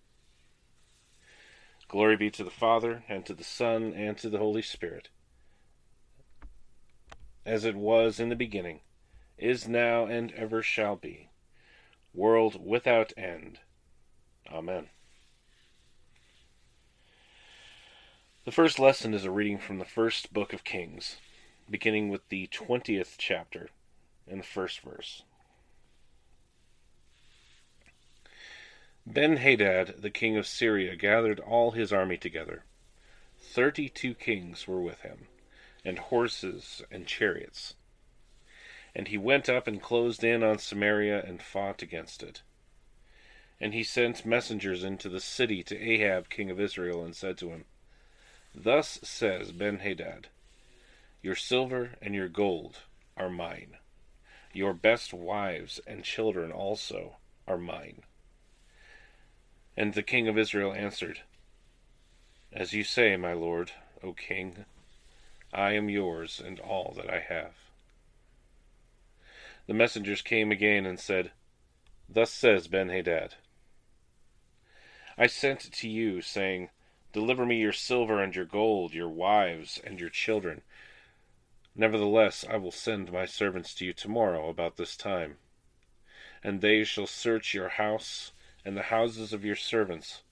Glory 1.88 2.16
be 2.16 2.30
to 2.30 2.44
the 2.44 2.50
Father, 2.50 3.04
and 3.08 3.24
to 3.26 3.34
the 3.34 3.44
Son, 3.44 3.92
and 3.94 4.16
to 4.18 4.28
the 4.28 4.38
Holy 4.38 4.62
Spirit, 4.62 5.08
as 7.46 7.64
it 7.64 7.76
was 7.76 8.18
in 8.18 8.30
the 8.30 8.36
beginning, 8.36 8.80
is 9.38 9.68
now, 9.68 10.06
and 10.06 10.32
ever 10.32 10.62
shall 10.62 10.96
be, 10.96 11.28
world 12.14 12.64
without 12.64 13.12
end. 13.16 13.60
Amen. 14.50 14.88
The 18.44 18.52
first 18.52 18.78
lesson 18.78 19.14
is 19.14 19.24
a 19.24 19.30
reading 19.30 19.58
from 19.58 19.78
the 19.78 19.84
first 19.84 20.32
book 20.32 20.52
of 20.52 20.64
Kings, 20.64 21.16
beginning 21.70 22.08
with 22.08 22.28
the 22.28 22.46
20th 22.48 23.14
chapter 23.16 23.68
and 24.28 24.40
the 24.40 24.46
first 24.46 24.80
verse. 24.80 25.22
Ben 29.06 29.36
Hadad, 29.36 29.96
the 29.98 30.10
king 30.10 30.38
of 30.38 30.46
Syria, 30.46 30.96
gathered 30.96 31.38
all 31.38 31.72
his 31.72 31.92
army 31.92 32.16
together. 32.16 32.64
Thirty 33.38 33.90
two 33.90 34.14
kings 34.14 34.66
were 34.66 34.80
with 34.80 35.02
him, 35.02 35.28
and 35.84 35.98
horses 35.98 36.82
and 36.90 37.06
chariots. 37.06 37.74
And 38.94 39.08
he 39.08 39.18
went 39.18 39.48
up 39.50 39.66
and 39.66 39.82
closed 39.82 40.24
in 40.24 40.42
on 40.42 40.58
Samaria 40.58 41.22
and 41.22 41.42
fought 41.42 41.82
against 41.82 42.22
it. 42.22 42.42
And 43.60 43.74
he 43.74 43.84
sent 43.84 44.24
messengers 44.24 44.82
into 44.82 45.10
the 45.10 45.20
city 45.20 45.62
to 45.64 45.78
Ahab, 45.78 46.30
king 46.30 46.50
of 46.50 46.58
Israel, 46.58 47.04
and 47.04 47.14
said 47.14 47.36
to 47.38 47.50
him, 47.50 47.66
Thus 48.54 49.00
says 49.02 49.52
Ben 49.52 49.80
Hadad, 49.80 50.28
Your 51.22 51.36
silver 51.36 51.96
and 52.00 52.14
your 52.14 52.28
gold 52.28 52.78
are 53.18 53.30
mine. 53.30 53.76
Your 54.54 54.72
best 54.72 55.12
wives 55.12 55.78
and 55.86 56.04
children 56.04 56.50
also 56.50 57.16
are 57.46 57.58
mine. 57.58 58.02
And 59.76 59.94
the 59.94 60.02
king 60.02 60.28
of 60.28 60.38
Israel 60.38 60.72
answered, 60.72 61.22
As 62.52 62.72
you 62.72 62.84
say, 62.84 63.16
my 63.16 63.32
lord, 63.32 63.72
O 64.02 64.12
king, 64.12 64.64
I 65.52 65.72
am 65.72 65.88
yours 65.88 66.40
and 66.44 66.60
all 66.60 66.94
that 66.96 67.10
I 67.10 67.20
have. 67.20 67.54
The 69.66 69.74
messengers 69.74 70.22
came 70.22 70.52
again 70.52 70.86
and 70.86 71.00
said, 71.00 71.32
Thus 72.08 72.30
says 72.30 72.68
Benhadad, 72.68 73.34
I 75.16 75.26
sent 75.26 75.72
to 75.72 75.88
you, 75.88 76.20
saying, 76.20 76.70
Deliver 77.12 77.46
me 77.46 77.60
your 77.60 77.72
silver 77.72 78.20
and 78.20 78.34
your 78.34 78.44
gold, 78.44 78.92
your 78.92 79.08
wives 79.08 79.80
and 79.84 80.00
your 80.00 80.10
children. 80.10 80.62
Nevertheless, 81.74 82.44
I 82.48 82.56
will 82.56 82.72
send 82.72 83.12
my 83.12 83.24
servants 83.24 83.74
to 83.76 83.86
you 83.86 83.92
tomorrow 83.92 84.48
about 84.48 84.76
this 84.76 84.96
time, 84.96 85.36
and 86.42 86.60
they 86.60 86.84
shall 86.84 87.06
search 87.06 87.54
your 87.54 87.70
house 87.70 88.32
and 88.64 88.76
the 88.76 88.82
houses 88.82 89.32
of 89.32 89.44
your 89.44 89.56
servants, 89.56 90.22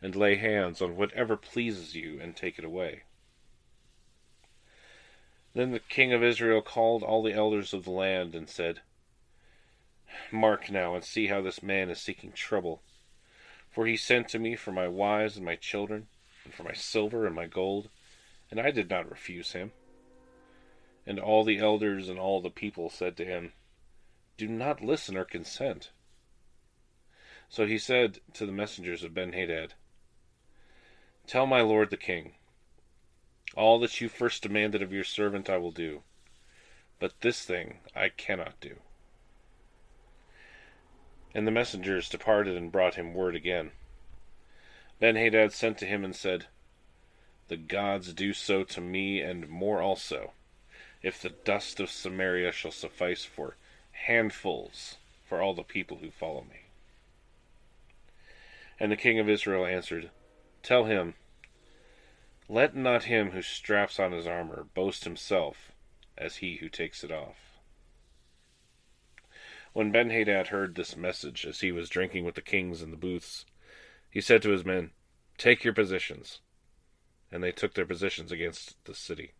and 0.00 0.14
lay 0.14 0.36
hands 0.36 0.80
on 0.80 0.96
whatever 0.96 1.36
pleases 1.36 1.94
you, 1.94 2.20
and 2.20 2.34
take 2.34 2.58
it 2.58 2.64
away. 2.64 3.02
Then 5.54 5.72
the 5.72 5.80
king 5.80 6.12
of 6.12 6.22
Israel 6.22 6.62
called 6.62 7.02
all 7.02 7.22
the 7.22 7.32
elders 7.32 7.74
of 7.74 7.84
the 7.84 7.90
land, 7.90 8.34
and 8.34 8.48
said, 8.48 8.80
Mark 10.30 10.70
now, 10.70 10.94
and 10.94 11.04
see 11.04 11.26
how 11.26 11.40
this 11.40 11.62
man 11.62 11.90
is 11.90 12.00
seeking 12.00 12.32
trouble. 12.32 12.82
For 13.70 13.86
he 13.86 13.96
sent 13.96 14.28
to 14.28 14.38
me 14.38 14.56
for 14.56 14.72
my 14.72 14.88
wives 14.88 15.36
and 15.36 15.44
my 15.44 15.56
children, 15.56 16.08
and 16.44 16.54
for 16.54 16.62
my 16.62 16.72
silver 16.72 17.26
and 17.26 17.34
my 17.34 17.46
gold, 17.46 17.90
and 18.50 18.58
I 18.60 18.70
did 18.70 18.88
not 18.88 19.10
refuse 19.10 19.52
him. 19.52 19.72
And 21.06 21.18
all 21.18 21.44
the 21.44 21.58
elders 21.58 22.08
and 22.08 22.18
all 22.18 22.40
the 22.40 22.50
people 22.50 22.90
said 22.90 23.16
to 23.16 23.24
him, 23.24 23.52
Do 24.36 24.48
not 24.48 24.82
listen 24.82 25.16
or 25.16 25.24
consent. 25.24 25.90
So 27.48 27.66
he 27.66 27.78
said 27.78 28.20
to 28.34 28.44
the 28.44 28.52
messengers 28.52 29.02
of 29.02 29.14
Ben 29.14 29.32
Benhadad, 29.32 29.70
Tell 31.26 31.46
my 31.46 31.60
lord 31.60 31.90
the 31.90 31.96
king, 31.96 32.34
all 33.54 33.78
that 33.80 34.00
you 34.00 34.08
first 34.08 34.42
demanded 34.42 34.82
of 34.82 34.92
your 34.92 35.04
servant 35.04 35.48
I 35.48 35.56
will 35.56 35.72
do, 35.72 36.02
but 36.98 37.20
this 37.20 37.44
thing 37.44 37.78
I 37.94 38.10
cannot 38.10 38.60
do. 38.60 38.76
And 41.34 41.46
the 41.46 41.52
messengers 41.52 42.08
departed 42.08 42.56
and 42.56 42.72
brought 42.72 42.96
him 42.96 43.14
word 43.14 43.34
again. 43.34 43.72
Benhadad 45.00 45.52
sent 45.52 45.78
to 45.78 45.86
him 45.86 46.04
and 46.04 46.14
said, 46.14 46.46
The 47.48 47.56
gods 47.56 48.12
do 48.12 48.32
so 48.32 48.64
to 48.64 48.80
me 48.80 49.20
and 49.20 49.48
more 49.48 49.80
also, 49.80 50.32
if 51.02 51.20
the 51.20 51.30
dust 51.30 51.80
of 51.80 51.90
Samaria 51.90 52.52
shall 52.52 52.72
suffice 52.72 53.24
for 53.24 53.56
handfuls 53.92 54.96
for 55.26 55.40
all 55.40 55.54
the 55.54 55.62
people 55.62 55.98
who 55.98 56.10
follow 56.10 56.42
me. 56.42 56.67
And 58.80 58.92
the 58.92 58.96
king 58.96 59.18
of 59.18 59.28
Israel 59.28 59.66
answered, 59.66 60.10
Tell 60.62 60.84
him, 60.84 61.14
Let 62.48 62.76
not 62.76 63.04
him 63.04 63.30
who 63.30 63.42
straps 63.42 63.98
on 63.98 64.12
his 64.12 64.26
armor 64.26 64.66
boast 64.74 65.04
himself 65.04 65.72
as 66.16 66.36
he 66.36 66.56
who 66.56 66.68
takes 66.68 67.02
it 67.02 67.10
off. 67.10 67.58
When 69.72 69.92
Benhadad 69.92 70.48
heard 70.48 70.74
this 70.74 70.96
message 70.96 71.44
as 71.46 71.60
he 71.60 71.72
was 71.72 71.88
drinking 71.88 72.24
with 72.24 72.34
the 72.34 72.42
kings 72.42 72.82
in 72.82 72.90
the 72.90 72.96
booths, 72.96 73.44
he 74.10 74.20
said 74.20 74.42
to 74.42 74.50
his 74.50 74.64
men, 74.64 74.90
Take 75.36 75.64
your 75.64 75.74
positions. 75.74 76.40
And 77.30 77.44
they 77.44 77.52
took 77.52 77.74
their 77.74 77.86
positions 77.86 78.32
against 78.32 78.82
the 78.86 78.94
city. 78.94 79.32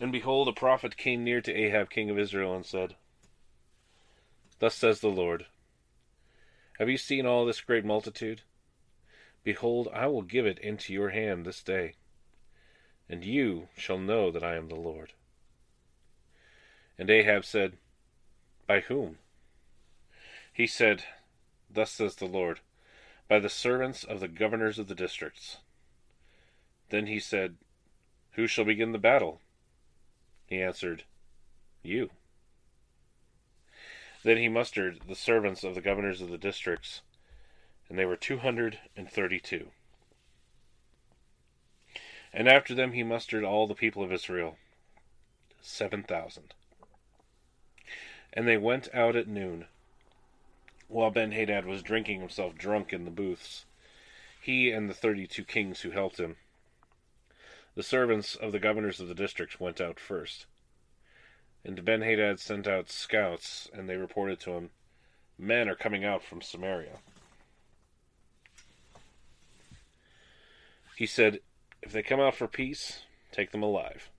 And 0.00 0.10
behold, 0.10 0.48
a 0.48 0.52
prophet 0.52 0.96
came 0.96 1.22
near 1.22 1.40
to 1.40 1.54
Ahab, 1.54 1.88
king 1.88 2.10
of 2.10 2.18
Israel, 2.18 2.56
and 2.56 2.66
said, 2.66 2.96
Thus 4.62 4.76
says 4.76 5.00
the 5.00 5.08
Lord 5.08 5.46
Have 6.78 6.88
you 6.88 6.96
seen 6.96 7.26
all 7.26 7.44
this 7.44 7.60
great 7.60 7.84
multitude? 7.84 8.42
Behold, 9.42 9.88
I 9.92 10.06
will 10.06 10.22
give 10.22 10.46
it 10.46 10.60
into 10.60 10.92
your 10.92 11.08
hand 11.08 11.44
this 11.44 11.64
day, 11.64 11.94
and 13.08 13.24
you 13.24 13.70
shall 13.76 13.98
know 13.98 14.30
that 14.30 14.44
I 14.44 14.54
am 14.54 14.68
the 14.68 14.76
Lord. 14.76 15.14
And 16.96 17.10
Ahab 17.10 17.44
said, 17.44 17.72
By 18.68 18.82
whom? 18.82 19.18
He 20.52 20.68
said, 20.68 21.02
Thus 21.68 21.90
says 21.90 22.14
the 22.14 22.26
Lord, 22.26 22.60
By 23.26 23.40
the 23.40 23.48
servants 23.48 24.04
of 24.04 24.20
the 24.20 24.28
governors 24.28 24.78
of 24.78 24.86
the 24.86 24.94
districts. 24.94 25.56
Then 26.90 27.08
he 27.08 27.18
said, 27.18 27.56
Who 28.34 28.46
shall 28.46 28.64
begin 28.64 28.92
the 28.92 28.98
battle? 28.98 29.40
He 30.46 30.62
answered, 30.62 31.02
You. 31.82 32.10
Then 34.24 34.36
he 34.36 34.48
mustered 34.48 35.00
the 35.08 35.16
servants 35.16 35.64
of 35.64 35.74
the 35.74 35.80
governors 35.80 36.20
of 36.20 36.30
the 36.30 36.38
districts, 36.38 37.02
and 37.88 37.98
they 37.98 38.04
were 38.04 38.16
two 38.16 38.38
hundred 38.38 38.78
and 38.96 39.10
thirty 39.10 39.40
two. 39.40 39.68
And 42.32 42.48
after 42.48 42.74
them 42.74 42.92
he 42.92 43.02
mustered 43.02 43.44
all 43.44 43.66
the 43.66 43.74
people 43.74 44.02
of 44.02 44.12
Israel, 44.12 44.56
seven 45.60 46.02
thousand. 46.02 46.54
And 48.32 48.48
they 48.48 48.56
went 48.56 48.88
out 48.94 49.16
at 49.16 49.28
noon, 49.28 49.66
while 50.88 51.10
Benhadad 51.10 51.66
was 51.66 51.82
drinking 51.82 52.20
himself 52.20 52.56
drunk 52.56 52.92
in 52.92 53.04
the 53.04 53.10
booths, 53.10 53.66
he 54.40 54.70
and 54.70 54.88
the 54.88 54.94
thirty 54.94 55.26
two 55.26 55.44
kings 55.44 55.80
who 55.80 55.90
helped 55.90 56.18
him. 56.18 56.36
The 57.74 57.82
servants 57.82 58.34
of 58.34 58.52
the 58.52 58.58
governors 58.58 59.00
of 59.00 59.08
the 59.08 59.14
districts 59.14 59.58
went 59.58 59.80
out 59.80 59.98
first. 59.98 60.46
And 61.64 61.84
Ben 61.84 62.00
Benhadad 62.00 62.40
sent 62.40 62.66
out 62.66 62.90
scouts, 62.90 63.68
and 63.72 63.88
they 63.88 63.96
reported 63.96 64.40
to 64.40 64.52
him, 64.52 64.70
Men 65.38 65.68
are 65.68 65.76
coming 65.76 66.04
out 66.04 66.22
from 66.22 66.42
Samaria. 66.42 66.98
He 70.96 71.06
said, 71.06 71.40
If 71.82 71.92
they 71.92 72.02
come 72.02 72.20
out 72.20 72.34
for 72.34 72.48
peace, 72.48 73.02
take 73.30 73.52
them 73.52 73.62
alive. 73.62 74.10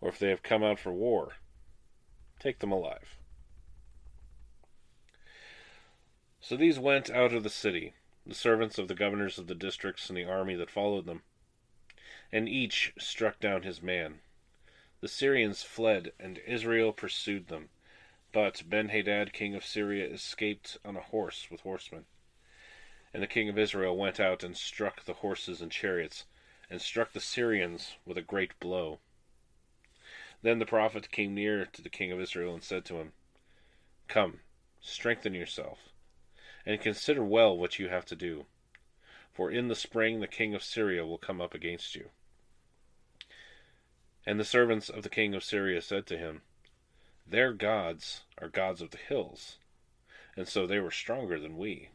Or 0.00 0.08
if 0.08 0.18
they 0.18 0.28
have 0.28 0.42
come 0.42 0.62
out 0.62 0.78
for 0.78 0.92
war, 0.92 1.32
take 2.38 2.58
them 2.58 2.72
alive. 2.72 3.16
So 6.40 6.56
these 6.56 6.78
went 6.78 7.08
out 7.08 7.32
of 7.32 7.42
the 7.42 7.48
city, 7.48 7.94
the 8.26 8.34
servants 8.34 8.78
of 8.78 8.86
the 8.86 8.94
governors 8.94 9.38
of 9.38 9.46
the 9.46 9.54
districts 9.54 10.10
and 10.10 10.18
the 10.18 10.24
army 10.24 10.54
that 10.56 10.70
followed 10.70 11.06
them. 11.06 11.22
And 12.30 12.48
each 12.48 12.92
struck 12.98 13.40
down 13.40 13.62
his 13.62 13.82
man, 13.82 14.20
the 15.04 15.08
Syrians 15.08 15.62
fled, 15.62 16.12
and 16.18 16.40
Israel 16.46 16.90
pursued 16.90 17.48
them, 17.48 17.68
But 18.32 18.62
Benhadad, 18.66 19.34
king 19.34 19.54
of 19.54 19.62
Syria, 19.62 20.08
escaped 20.08 20.78
on 20.82 20.96
a 20.96 21.02
horse 21.02 21.48
with 21.50 21.60
horsemen. 21.60 22.06
And 23.12 23.22
the 23.22 23.26
king 23.26 23.50
of 23.50 23.58
Israel 23.58 23.98
went 23.98 24.18
out 24.18 24.42
and 24.42 24.56
struck 24.56 25.04
the 25.04 25.20
horses 25.20 25.60
and 25.60 25.70
chariots, 25.70 26.24
and 26.70 26.80
struck 26.80 27.12
the 27.12 27.20
Syrians 27.20 27.96
with 28.06 28.16
a 28.16 28.22
great 28.22 28.58
blow. 28.60 28.98
Then 30.40 30.58
the 30.58 30.64
prophet 30.64 31.10
came 31.10 31.34
near 31.34 31.66
to 31.66 31.82
the 31.82 31.90
king 31.90 32.10
of 32.10 32.18
Israel 32.18 32.54
and 32.54 32.62
said 32.62 32.86
to 32.86 32.96
him, 32.96 33.12
Come, 34.08 34.40
strengthen 34.80 35.34
yourself, 35.34 35.90
and 36.64 36.80
consider 36.80 37.22
well 37.22 37.54
what 37.54 37.78
you 37.78 37.90
have 37.90 38.06
to 38.06 38.16
do, 38.16 38.46
for 39.34 39.50
in 39.50 39.68
the 39.68 39.76
spring 39.76 40.20
the 40.20 40.26
king 40.26 40.54
of 40.54 40.64
Syria 40.64 41.04
will 41.04 41.18
come 41.18 41.42
up 41.42 41.52
against 41.52 41.94
you. 41.94 42.08
And 44.26 44.40
the 44.40 44.44
servants 44.44 44.88
of 44.88 45.02
the 45.02 45.10
king 45.10 45.34
of 45.34 45.44
Syria 45.44 45.82
said 45.82 46.06
to 46.06 46.16
him, 46.16 46.42
Their 47.26 47.52
gods 47.52 48.22
are 48.38 48.48
gods 48.48 48.80
of 48.80 48.90
the 48.90 48.98
hills, 48.98 49.58
and 50.36 50.48
so 50.48 50.66
they 50.66 50.80
were 50.80 50.90
stronger 50.90 51.38
than 51.38 51.58
we. 51.58 51.90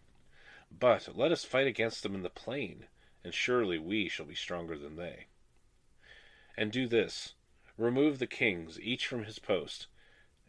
But 0.72 1.18
let 1.18 1.32
us 1.32 1.44
fight 1.44 1.66
against 1.66 2.04
them 2.04 2.14
in 2.14 2.22
the 2.22 2.30
plain, 2.30 2.86
and 3.24 3.34
surely 3.34 3.80
we 3.80 4.10
shall 4.10 4.28
be 4.28 4.36
stronger 4.36 4.78
than 4.78 4.96
they. 4.96 5.26
And 6.56 6.72
do 6.72 6.88
this 6.88 7.34
remove 7.78 8.20
the 8.20 8.28
kings, 8.28 8.80
each 8.80 9.08
from 9.08 9.24
his 9.24 9.40
post, 9.40 9.88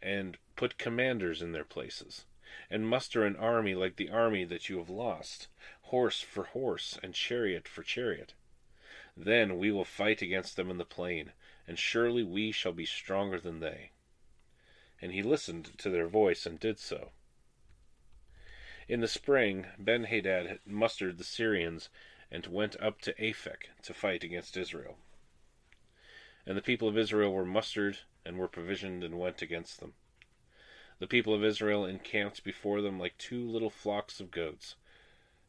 and 0.03 0.37
put 0.57 0.77
commanders 0.79 1.40
in 1.40 1.53
their 1.53 1.64
places, 1.64 2.25
and 2.69 2.88
muster 2.88 3.25
an 3.25 3.37
army 3.37 3.75
like 3.75 3.97
the 3.97 4.11
army 4.11 4.45
that 4.45 4.69
you 4.69 4.79
have 4.79 4.90
lost, 4.90 5.47
horse 5.83 6.21
for 6.21 6.45
horse, 6.45 6.99
and 7.03 7.14
chariot 7.14 7.69
for 7.69 7.83
chariot. 7.83 8.35
Then 9.16 9.59
we 9.59 9.71
will 9.71 9.85
fight 9.85 10.21
against 10.23 10.57
them 10.57 10.71
in 10.71 10.79
the 10.79 10.85
plain, 10.85 11.33
and 11.66 11.79
surely 11.79 12.23
we 12.23 12.53
shall 12.53 12.73
be 12.73 12.87
stronger 12.87 13.38
than 13.38 13.61
they. 13.61 13.90
And 15.01 15.12
he 15.12 15.23
listened 15.23 15.79
to 15.79 15.90
their 15.90 16.09
voice 16.09 16.46
and 16.46 16.59
did 16.59 16.79
so. 16.79 17.11
In 18.88 19.01
the 19.01 19.09
spring, 19.09 19.66
Benhadad 19.79 20.59
mustered 20.66 21.18
the 21.18 21.25
Syrians 21.25 21.88
and 22.31 22.46
went 22.46 22.81
up 22.81 23.01
to 23.03 23.14
Aphek 23.14 23.68
to 23.83 23.94
fight 23.94 24.25
against 24.25 24.57
Israel. 24.57 24.99
And 26.46 26.57
the 26.57 26.62
people 26.62 26.88
of 26.88 26.99
Israel 26.99 27.33
were 27.33 27.44
mustered 27.44 27.99
and 28.25 28.37
were 28.37 28.49
provisioned 28.49 29.05
and 29.05 29.18
went 29.18 29.42
against 29.42 29.81
them. 29.81 29.94
The 30.99 31.07
people 31.07 31.35
of 31.35 31.44
Israel 31.44 31.87
encamped 31.87 32.44
before 32.44 32.83
them 32.83 32.99
like 32.99 33.16
two 33.16 33.49
little 33.49 33.70
flocks 33.70 34.20
of 34.20 34.31
goats, 34.31 34.75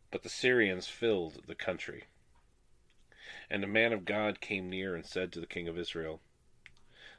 but 0.09 0.23
the 0.23 0.29
Syrians 0.29 0.87
filled 0.87 1.45
the 1.47 1.55
country. 1.55 2.05
And 3.51 3.65
a 3.65 3.67
man 3.67 3.91
of 3.91 4.05
God 4.05 4.39
came 4.39 4.69
near 4.69 4.95
and 4.95 5.05
said 5.05 5.33
to 5.33 5.41
the 5.41 5.45
king 5.45 5.67
of 5.67 5.77
Israel, 5.77 6.21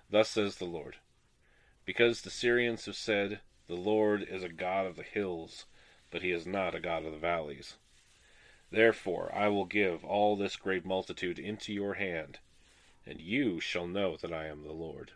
Thus 0.09 0.31
says 0.31 0.57
the 0.57 0.65
Lord, 0.65 0.97
Because 1.85 2.23
the 2.23 2.31
Syrians 2.31 2.87
have 2.87 2.97
said, 2.97 3.41
The 3.69 3.75
Lord 3.77 4.23
is 4.23 4.43
a 4.43 4.49
God 4.49 4.87
of 4.87 4.97
the 4.97 5.03
hills, 5.03 5.67
but 6.11 6.23
he 6.23 6.31
is 6.31 6.47
not 6.47 6.75
a 6.75 6.81
God 6.81 7.05
of 7.05 7.13
the 7.13 7.19
valleys. 7.19 7.75
Therefore 8.71 9.31
I 9.35 9.49
will 9.49 9.67
give 9.67 10.07
all 10.07 10.35
this 10.35 10.57
great 10.57 10.87
multitude 10.87 11.39
into 11.39 11.71
your 11.71 11.95
hand, 11.95 12.39
and 13.05 13.21
you 13.21 13.61
shall 13.61 13.87
know 13.87 14.17
that 14.17 14.33
I 14.33 14.47
am 14.47 14.63
the 14.63 14.73
Lord. 14.73 15.13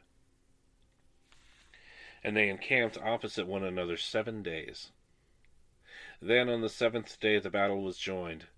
And 2.23 2.37
they 2.37 2.51
encamped 2.51 2.99
opposite 2.99 3.47
one 3.47 3.65
another 3.65 3.97
seven 3.97 4.43
days. 4.43 4.91
Then 6.21 6.51
on 6.51 6.61
the 6.61 6.69
seventh 6.69 7.19
day 7.19 7.39
the 7.39 7.49
battle 7.49 7.81
was 7.81 7.97
joined, 7.97 8.49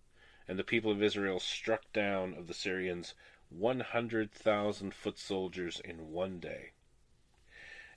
and 0.49 0.59
the 0.59 0.65
people 0.65 0.91
of 0.91 1.03
Israel 1.03 1.39
struck 1.39 1.93
down 1.93 2.35
of 2.35 2.47
the 2.47 2.55
Syrians 2.55 3.15
one 3.51 3.81
hundred 3.81 4.33
thousand 4.33 4.95
foot 4.95 5.19
soldiers 5.19 5.81
in 5.85 6.11
one 6.13 6.41
day. 6.41 6.73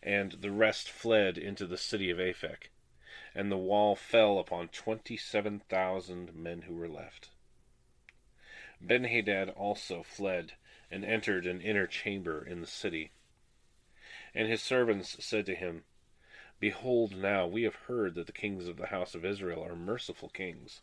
And 0.03 0.33
the 0.33 0.51
rest 0.51 0.89
fled 0.89 1.37
into 1.37 1.65
the 1.65 1.77
city 1.77 2.09
of 2.09 2.17
Aphek 2.17 2.69
and 3.33 3.51
the 3.51 3.57
wall 3.57 3.95
fell 3.95 4.39
upon 4.39 4.67
twenty 4.67 5.15
seven 5.15 5.61
thousand 5.69 6.35
men 6.35 6.63
who 6.63 6.75
were 6.75 6.89
left. 6.89 7.29
Benhadad 8.85 9.49
also 9.55 10.03
fled 10.03 10.53
and 10.89 11.05
entered 11.05 11.45
an 11.45 11.61
inner 11.61 11.87
chamber 11.87 12.45
in 12.45 12.61
the 12.61 12.67
city. 12.67 13.11
And 14.33 14.49
his 14.49 14.61
servants 14.61 15.23
said 15.23 15.45
to 15.45 15.55
him, 15.55 15.83
Behold, 16.59 17.15
now 17.15 17.47
we 17.47 17.63
have 17.63 17.75
heard 17.75 18.15
that 18.15 18.27
the 18.27 18.33
kings 18.33 18.67
of 18.67 18.77
the 18.77 18.87
house 18.87 19.15
of 19.15 19.25
Israel 19.25 19.63
are 19.63 19.75
merciful 19.75 20.29
kings. 20.29 20.81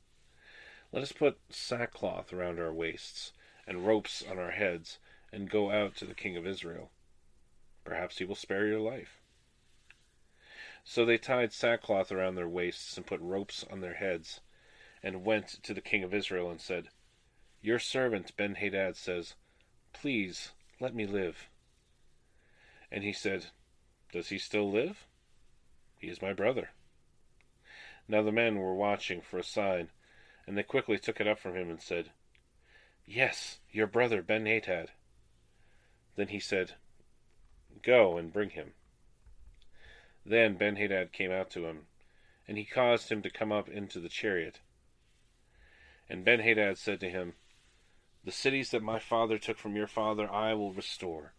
Let 0.90 1.02
us 1.02 1.12
put 1.12 1.38
sackcloth 1.50 2.32
around 2.32 2.58
our 2.58 2.72
waists, 2.72 3.32
and 3.66 3.86
ropes 3.86 4.24
on 4.28 4.38
our 4.38 4.52
heads, 4.52 4.98
and 5.30 5.50
go 5.50 5.70
out 5.70 5.94
to 5.96 6.06
the 6.06 6.14
king 6.14 6.36
of 6.36 6.46
Israel. 6.46 6.90
Perhaps 7.84 8.18
he 8.18 8.24
will 8.24 8.34
spare 8.34 8.66
your 8.66 8.80
life. 8.80 9.20
So 10.84 11.04
they 11.04 11.18
tied 11.18 11.52
sackcloth 11.52 12.10
around 12.10 12.34
their 12.36 12.48
waists 12.48 12.96
and 12.96 13.06
put 13.06 13.20
ropes 13.20 13.64
on 13.70 13.80
their 13.80 13.94
heads, 13.94 14.40
and 15.02 15.24
went 15.24 15.62
to 15.62 15.74
the 15.74 15.82
king 15.82 16.02
of 16.02 16.14
Israel 16.14 16.50
and 16.50 16.60
said, 16.60 16.88
Your 17.60 17.78
servant 17.78 18.34
Benhadad 18.38 18.96
says, 18.96 19.34
Please 19.92 20.52
let 20.80 20.94
me 20.94 21.06
live. 21.06 21.48
And 22.90 23.04
he 23.04 23.12
said, 23.12 23.46
Does 24.12 24.30
he 24.30 24.38
still 24.38 24.70
live? 24.70 25.04
He 25.98 26.08
is 26.08 26.22
my 26.22 26.32
brother. 26.32 26.70
Now 28.08 28.22
the 28.22 28.32
men 28.32 28.56
were 28.56 28.74
watching 28.74 29.20
for 29.20 29.38
a 29.38 29.44
sign, 29.44 29.90
and 30.48 30.56
they 30.56 30.62
quickly 30.62 30.98
took 30.98 31.20
it 31.20 31.28
up 31.28 31.38
from 31.38 31.54
him 31.54 31.68
and 31.68 31.80
said, 31.80 32.10
Yes, 33.06 33.58
your 33.70 33.86
brother 33.86 34.22
Benhadad. 34.22 34.88
Then 36.16 36.28
he 36.28 36.40
said, 36.40 36.72
Go 37.82 38.16
and 38.16 38.32
bring 38.32 38.50
him. 38.50 38.72
Then 40.24 40.56
Ben 40.56 40.76
Hadad 40.76 41.12
came 41.12 41.30
out 41.30 41.50
to 41.50 41.66
him, 41.66 41.82
and 42.48 42.56
he 42.56 42.64
caused 42.64 43.10
him 43.10 43.20
to 43.22 43.30
come 43.30 43.52
up 43.52 43.68
into 43.68 44.00
the 44.00 44.08
chariot. 44.08 44.60
And 46.08 46.24
Ben 46.24 46.40
Hadad 46.40 46.78
said 46.78 46.98
to 47.00 47.10
him, 47.10 47.34
The 48.24 48.32
cities 48.32 48.70
that 48.70 48.82
my 48.82 48.98
father 48.98 49.36
took 49.36 49.58
from 49.58 49.76
your 49.76 49.86
father 49.86 50.32
I 50.32 50.54
will 50.54 50.72
restore, 50.72 51.34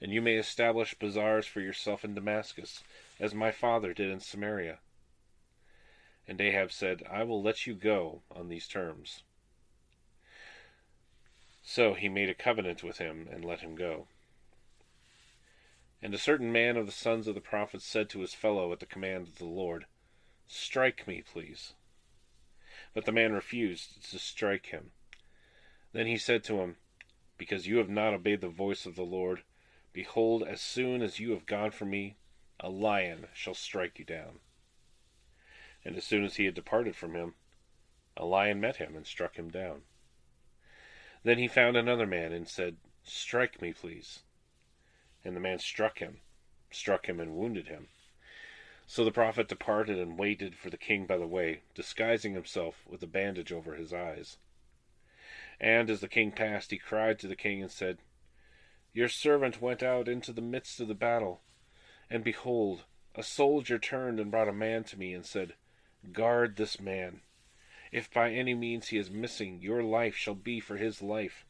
and 0.00 0.12
you 0.12 0.22
may 0.22 0.36
establish 0.36 0.94
bazaars 0.94 1.46
for 1.46 1.60
yourself 1.60 2.04
in 2.04 2.14
Damascus, 2.14 2.84
as 3.18 3.34
my 3.34 3.50
father 3.50 3.92
did 3.92 4.08
in 4.08 4.20
Samaria. 4.20 4.78
And 6.28 6.40
Ahab 6.40 6.72
said, 6.72 7.02
I 7.10 7.22
will 7.22 7.42
let 7.42 7.66
you 7.66 7.74
go 7.74 8.22
on 8.34 8.48
these 8.48 8.66
terms. 8.66 9.22
So 11.62 11.94
he 11.94 12.08
made 12.08 12.28
a 12.28 12.34
covenant 12.34 12.82
with 12.82 12.98
him 12.98 13.28
and 13.30 13.44
let 13.44 13.60
him 13.60 13.74
go. 13.74 14.06
And 16.02 16.14
a 16.14 16.18
certain 16.18 16.52
man 16.52 16.76
of 16.76 16.86
the 16.86 16.92
sons 16.92 17.26
of 17.26 17.34
the 17.34 17.40
prophets 17.40 17.84
said 17.84 18.08
to 18.10 18.20
his 18.20 18.34
fellow 18.34 18.72
at 18.72 18.80
the 18.80 18.86
command 18.86 19.28
of 19.28 19.38
the 19.38 19.46
Lord, 19.46 19.86
Strike 20.46 21.08
me, 21.08 21.22
please. 21.22 21.74
But 22.94 23.04
the 23.04 23.12
man 23.12 23.32
refused 23.32 24.10
to 24.10 24.18
strike 24.18 24.66
him. 24.66 24.92
Then 25.92 26.06
he 26.06 26.18
said 26.18 26.44
to 26.44 26.60
him, 26.60 26.76
Because 27.38 27.66
you 27.66 27.78
have 27.78 27.88
not 27.88 28.14
obeyed 28.14 28.40
the 28.40 28.48
voice 28.48 28.86
of 28.86 28.94
the 28.94 29.02
Lord, 29.02 29.42
behold, 29.92 30.42
as 30.42 30.60
soon 30.60 31.02
as 31.02 31.18
you 31.18 31.30
have 31.32 31.46
gone 31.46 31.70
from 31.70 31.90
me, 31.90 32.16
a 32.60 32.68
lion 32.68 33.26
shall 33.34 33.54
strike 33.54 33.98
you 33.98 34.04
down. 34.04 34.40
And 35.86 35.96
as 35.96 36.02
soon 36.02 36.24
as 36.24 36.34
he 36.34 36.46
had 36.46 36.54
departed 36.54 36.96
from 36.96 37.14
him, 37.14 37.34
a 38.16 38.24
lion 38.24 38.60
met 38.60 38.76
him 38.76 38.96
and 38.96 39.06
struck 39.06 39.36
him 39.36 39.48
down. 39.48 39.82
Then 41.22 41.38
he 41.38 41.46
found 41.46 41.76
another 41.76 42.08
man 42.08 42.32
and 42.32 42.48
said, 42.48 42.78
Strike 43.04 43.62
me, 43.62 43.72
please. 43.72 44.24
And 45.24 45.36
the 45.36 45.40
man 45.40 45.60
struck 45.60 46.00
him, 46.00 46.22
struck 46.72 47.06
him 47.08 47.20
and 47.20 47.36
wounded 47.36 47.68
him. 47.68 47.86
So 48.84 49.04
the 49.04 49.12
prophet 49.12 49.46
departed 49.46 49.96
and 49.96 50.18
waited 50.18 50.56
for 50.56 50.70
the 50.70 50.76
king 50.76 51.06
by 51.06 51.18
the 51.18 51.26
way, 51.26 51.60
disguising 51.76 52.34
himself 52.34 52.82
with 52.84 53.00
a 53.04 53.06
bandage 53.06 53.52
over 53.52 53.76
his 53.76 53.92
eyes. 53.92 54.38
And 55.60 55.88
as 55.88 56.00
the 56.00 56.08
king 56.08 56.32
passed, 56.32 56.72
he 56.72 56.78
cried 56.78 57.20
to 57.20 57.28
the 57.28 57.36
king 57.36 57.62
and 57.62 57.70
said, 57.70 57.98
Your 58.92 59.08
servant 59.08 59.62
went 59.62 59.84
out 59.84 60.08
into 60.08 60.32
the 60.32 60.42
midst 60.42 60.80
of 60.80 60.88
the 60.88 60.94
battle, 60.94 61.42
and 62.10 62.24
behold, 62.24 62.82
a 63.14 63.22
soldier 63.22 63.78
turned 63.78 64.18
and 64.18 64.32
brought 64.32 64.48
a 64.48 64.52
man 64.52 64.82
to 64.84 64.98
me 64.98 65.14
and 65.14 65.24
said, 65.24 65.54
Guard 66.12 66.56
this 66.56 66.80
man. 66.80 67.20
If 67.92 68.10
by 68.12 68.30
any 68.30 68.54
means 68.54 68.88
he 68.88 68.98
is 68.98 69.10
missing, 69.10 69.60
your 69.60 69.82
life 69.82 70.16
shall 70.16 70.34
be 70.34 70.60
for 70.60 70.76
his 70.76 71.02
life, 71.02 71.44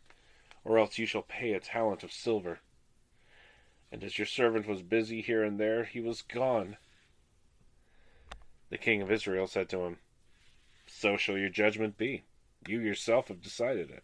or 0.64 0.78
else 0.78 0.98
you 0.98 1.06
shall 1.06 1.22
pay 1.22 1.52
a 1.52 1.60
talent 1.60 2.02
of 2.02 2.12
silver 2.12 2.60
and 3.92 4.02
as 4.02 4.18
your 4.18 4.26
servant 4.26 4.66
was 4.66 4.82
busy 4.82 5.20
here 5.20 5.42
and 5.42 5.58
there, 5.58 5.84
he 5.84 6.00
was 6.00 6.22
gone. 6.22 6.76
The 8.68 8.78
king 8.78 9.00
of 9.00 9.12
Israel 9.12 9.46
said 9.46 9.68
to 9.70 9.80
him, 9.80 9.98
So 10.86 11.16
shall 11.16 11.38
your 11.38 11.48
judgment 11.48 11.96
be. 11.96 12.24
You 12.66 12.80
yourself 12.80 13.28
have 13.28 13.40
decided 13.40 13.90
it. 13.90 14.02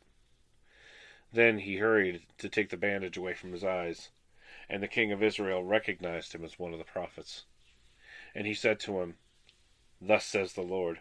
Then 1.32 1.58
he 1.60 1.76
hurried 1.78 2.22
to 2.38 2.48
take 2.48 2.70
the 2.70 2.76
bandage 2.76 3.16
away 3.16 3.34
from 3.34 3.52
his 3.52 3.64
eyes, 3.64 4.10
and 4.68 4.82
the 4.82 4.88
king 4.88 5.10
of 5.10 5.22
Israel 5.22 5.64
recognized 5.64 6.32
him 6.32 6.44
as 6.44 6.58
one 6.58 6.72
of 6.72 6.78
the 6.78 6.84
prophets. 6.84 7.44
And 8.34 8.46
he 8.46 8.54
said 8.54 8.78
to 8.80 9.00
him, 9.00 9.16
Thus 10.04 10.24
says 10.26 10.54
the 10.54 10.62
Lord, 10.62 11.00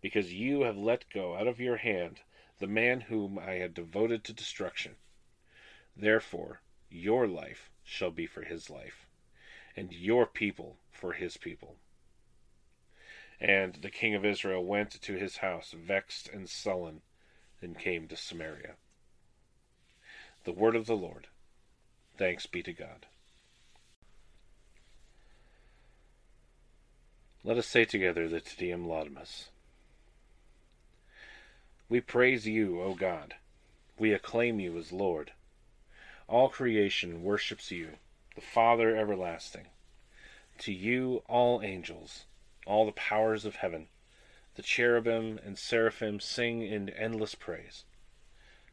because 0.00 0.32
you 0.32 0.62
have 0.62 0.76
let 0.76 1.08
go 1.14 1.36
out 1.36 1.46
of 1.46 1.60
your 1.60 1.76
hand 1.76 2.22
the 2.58 2.66
man 2.66 3.02
whom 3.02 3.38
I 3.38 3.52
had 3.54 3.72
devoted 3.72 4.24
to 4.24 4.32
destruction. 4.32 4.96
Therefore, 5.96 6.60
your 6.90 7.28
life 7.28 7.70
shall 7.84 8.10
be 8.10 8.26
for 8.26 8.42
his 8.42 8.68
life, 8.68 9.06
and 9.76 9.92
your 9.92 10.26
people 10.26 10.76
for 10.90 11.12
his 11.12 11.36
people. 11.36 11.76
And 13.40 13.76
the 13.76 13.90
king 13.90 14.14
of 14.14 14.24
Israel 14.24 14.64
went 14.64 14.90
to 14.90 15.14
his 15.14 15.36
house, 15.36 15.72
vexed 15.76 16.28
and 16.28 16.48
sullen, 16.48 17.02
and 17.60 17.78
came 17.78 18.08
to 18.08 18.16
Samaria. 18.16 18.74
The 20.44 20.52
word 20.52 20.74
of 20.74 20.86
the 20.86 20.96
Lord. 20.96 21.28
Thanks 22.18 22.46
be 22.46 22.62
to 22.64 22.72
God. 22.72 23.06
Let 27.44 27.58
us 27.58 27.66
say 27.66 27.84
together 27.84 28.28
the 28.28 28.40
Te 28.40 28.66
Deum 28.66 28.86
Laudamus. 28.86 29.48
We 31.88 32.00
praise 32.00 32.46
you, 32.46 32.80
O 32.80 32.94
God. 32.94 33.34
We 33.98 34.12
acclaim 34.12 34.60
you 34.60 34.78
as 34.78 34.92
Lord. 34.92 35.32
All 36.28 36.48
creation 36.48 37.24
worships 37.24 37.72
you, 37.72 37.94
the 38.36 38.40
Father 38.40 38.96
everlasting. 38.96 39.66
To 40.58 40.72
you 40.72 41.24
all 41.26 41.60
angels, 41.62 42.26
all 42.64 42.86
the 42.86 42.92
powers 42.92 43.44
of 43.44 43.56
heaven, 43.56 43.88
the 44.54 44.62
cherubim 44.62 45.40
and 45.44 45.58
seraphim 45.58 46.20
sing 46.20 46.62
in 46.62 46.90
endless 46.90 47.34
praise. 47.34 47.82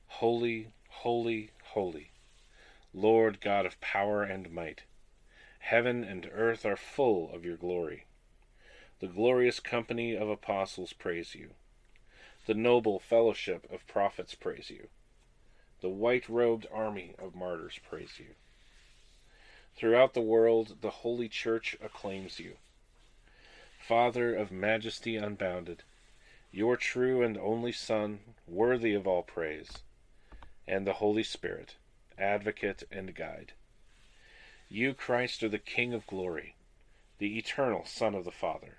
Holy, 0.05 0.73
holy, 0.89 1.49
holy, 1.73 2.12
Lord 2.93 3.41
God 3.41 3.65
of 3.65 3.82
power 3.82 4.21
and 4.21 4.51
might. 4.51 4.84
Heaven 5.58 6.03
and 6.03 6.29
earth 6.32 6.67
are 6.67 6.77
full 6.77 7.34
of 7.34 7.43
your 7.43 7.58
glory. 7.58 8.05
The 8.99 9.07
glorious 9.07 9.59
company 9.62 10.15
of 10.15 10.27
apostles 10.27 10.91
praise 10.91 11.33
you. 11.33 11.51
The 12.47 12.53
noble 12.53 12.99
fellowship 12.99 13.65
of 13.71 13.88
prophets 13.88 14.35
praise 14.35 14.69
you. 14.69 14.89
The 15.81 15.88
white 15.88 16.27
robed 16.27 16.67
army 16.69 17.15
of 17.17 17.33
martyrs 17.33 17.79
praise 17.89 18.19
you. 18.19 18.35
Throughout 19.77 20.13
the 20.13 20.21
world, 20.21 20.79
the 20.81 20.89
Holy 20.89 21.29
Church 21.29 21.77
acclaims 21.81 22.39
you. 22.39 22.57
Father 23.79 24.35
of 24.35 24.51
majesty 24.51 25.15
unbounded, 25.15 25.83
your 26.51 26.75
true 26.75 27.21
and 27.21 27.38
only 27.38 27.71
Son, 27.71 28.19
worthy 28.45 28.93
of 28.93 29.07
all 29.07 29.23
praise, 29.23 29.69
and 30.67 30.85
the 30.85 30.93
Holy 30.93 31.23
Spirit, 31.23 31.75
advocate 32.17 32.83
and 32.91 33.15
guide. 33.15 33.53
You, 34.67 34.93
Christ, 34.93 35.41
are 35.43 35.49
the 35.49 35.57
King 35.57 35.93
of 35.93 36.05
glory, 36.05 36.55
the 37.19 37.38
eternal 37.38 37.85
Son 37.85 38.13
of 38.13 38.25
the 38.25 38.31
Father. 38.31 38.78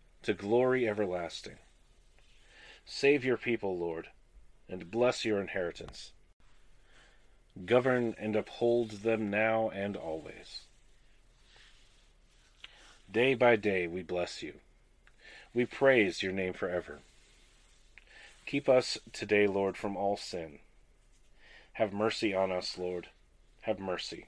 to 0.23 0.33
glory 0.33 0.87
everlasting. 0.87 1.57
Save 2.85 3.23
your 3.25 3.37
people, 3.37 3.77
Lord, 3.77 4.07
and 4.69 4.91
bless 4.91 5.25
your 5.25 5.39
inheritance. 5.39 6.11
Govern 7.65 8.15
and 8.17 8.35
uphold 8.35 8.91
them 9.03 9.29
now 9.29 9.69
and 9.69 9.95
always. 9.95 10.61
Day 13.11 13.33
by 13.33 13.55
day 13.55 13.87
we 13.87 14.03
bless 14.03 14.41
you. 14.41 14.53
We 15.53 15.65
praise 15.65 16.23
your 16.23 16.31
name 16.31 16.53
forever. 16.53 16.99
Keep 18.45 18.69
us 18.69 18.97
today, 19.11 19.47
Lord, 19.47 19.75
from 19.75 19.97
all 19.97 20.15
sin. 20.15 20.59
Have 21.73 21.93
mercy 21.93 22.33
on 22.33 22.51
us, 22.51 22.77
Lord. 22.77 23.07
Have 23.61 23.79
mercy. 23.79 24.27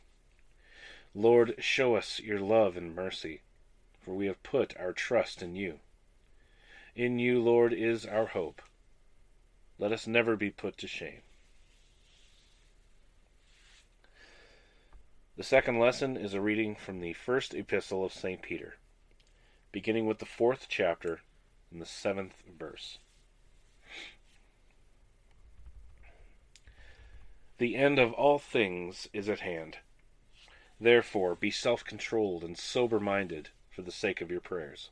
Lord, 1.16 1.56
show 1.60 1.96
us 1.96 2.20
your 2.20 2.40
love 2.40 2.76
and 2.76 2.96
mercy, 2.96 3.42
for 4.02 4.14
we 4.14 4.26
have 4.26 4.42
put 4.44 4.76
our 4.78 4.92
trust 4.92 5.42
in 5.42 5.56
you. 5.56 5.80
In 6.96 7.18
you, 7.18 7.42
Lord, 7.42 7.74
is 7.74 8.06
our 8.06 8.28
hope. 8.28 8.62
Let 9.80 9.92
us 9.92 10.06
never 10.06 10.36
be 10.36 10.52
put 10.52 10.78
to 10.78 10.88
shame. 10.88 11.22
The 15.36 15.44
second 15.44 15.80
lesson 15.80 16.16
is 16.16 16.36
a 16.36 16.42
reading 16.42 16.76
from 16.76 17.00
the 17.00 17.14
first 17.14 17.56
epistle 17.56 18.06
of 18.06 18.14
St. 18.14 18.44
Peter, 18.44 18.76
beginning 19.72 20.06
with 20.06 20.20
the 20.20 20.28
fourth 20.28 20.68
chapter 20.70 21.22
and 21.72 21.82
the 21.82 21.88
seventh 21.88 22.44
verse. 22.48 23.00
The 27.58 27.76
end 27.76 27.98
of 27.98 28.14
all 28.14 28.38
things 28.38 29.10
is 29.14 29.28
at 29.28 29.40
hand. 29.40 29.78
Therefore, 30.80 31.34
be 31.34 31.50
self 31.50 31.84
controlled 31.84 32.44
and 32.44 32.56
sober 32.56 33.00
minded 33.00 33.50
for 33.72 33.82
the 33.82 33.92
sake 33.92 34.22
of 34.22 34.30
your 34.30 34.42
prayers. 34.42 34.92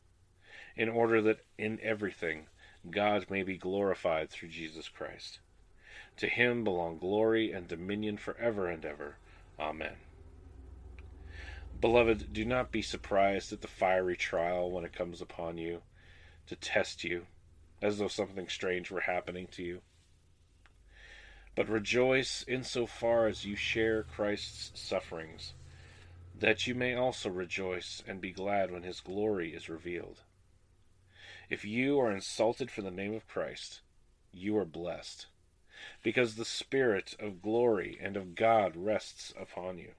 in 0.75 0.89
order 0.89 1.21
that 1.21 1.45
in 1.57 1.79
everything 1.81 2.47
God 2.89 3.29
may 3.29 3.43
be 3.43 3.57
glorified 3.57 4.29
through 4.29 4.49
Jesus 4.49 4.89
Christ. 4.89 5.39
To 6.17 6.27
him 6.27 6.63
belong 6.63 6.97
glory 6.97 7.51
and 7.51 7.67
dominion 7.67 8.17
forever 8.17 8.67
and 8.67 8.83
ever. 8.83 9.17
Amen. 9.59 9.95
Beloved, 11.79 12.31
do 12.31 12.45
not 12.45 12.71
be 12.71 12.81
surprised 12.81 13.51
at 13.51 13.61
the 13.61 13.67
fiery 13.67 14.15
trial 14.15 14.69
when 14.69 14.85
it 14.85 14.93
comes 14.93 15.21
upon 15.21 15.57
you 15.57 15.81
to 16.47 16.55
test 16.55 17.03
you, 17.03 17.25
as 17.81 17.97
though 17.97 18.07
something 18.07 18.47
strange 18.47 18.91
were 18.91 19.01
happening 19.01 19.47
to 19.51 19.63
you. 19.63 19.81
But 21.55 21.69
rejoice 21.69 22.43
in 22.43 22.63
so 22.63 22.85
far 22.85 23.27
as 23.27 23.45
you 23.45 23.55
share 23.55 24.03
Christ's 24.03 24.79
sufferings, 24.79 25.53
that 26.37 26.67
you 26.67 26.75
may 26.75 26.93
also 26.93 27.29
rejoice 27.29 28.03
and 28.07 28.21
be 28.21 28.31
glad 28.31 28.71
when 28.71 28.83
his 28.83 28.99
glory 28.99 29.53
is 29.53 29.69
revealed. 29.69 30.21
If 31.51 31.65
you 31.65 31.99
are 31.99 32.09
insulted 32.09 32.71
for 32.71 32.81
the 32.81 32.89
name 32.89 33.13
of 33.13 33.27
Christ, 33.27 33.81
you 34.31 34.57
are 34.57 34.63
blessed 34.63 35.25
because 36.01 36.35
the 36.35 36.45
Spirit 36.45 37.13
of 37.19 37.41
glory 37.41 37.99
and 38.01 38.15
of 38.15 38.35
God 38.35 38.77
rests 38.77 39.33
upon 39.37 39.77
you. 39.77 39.91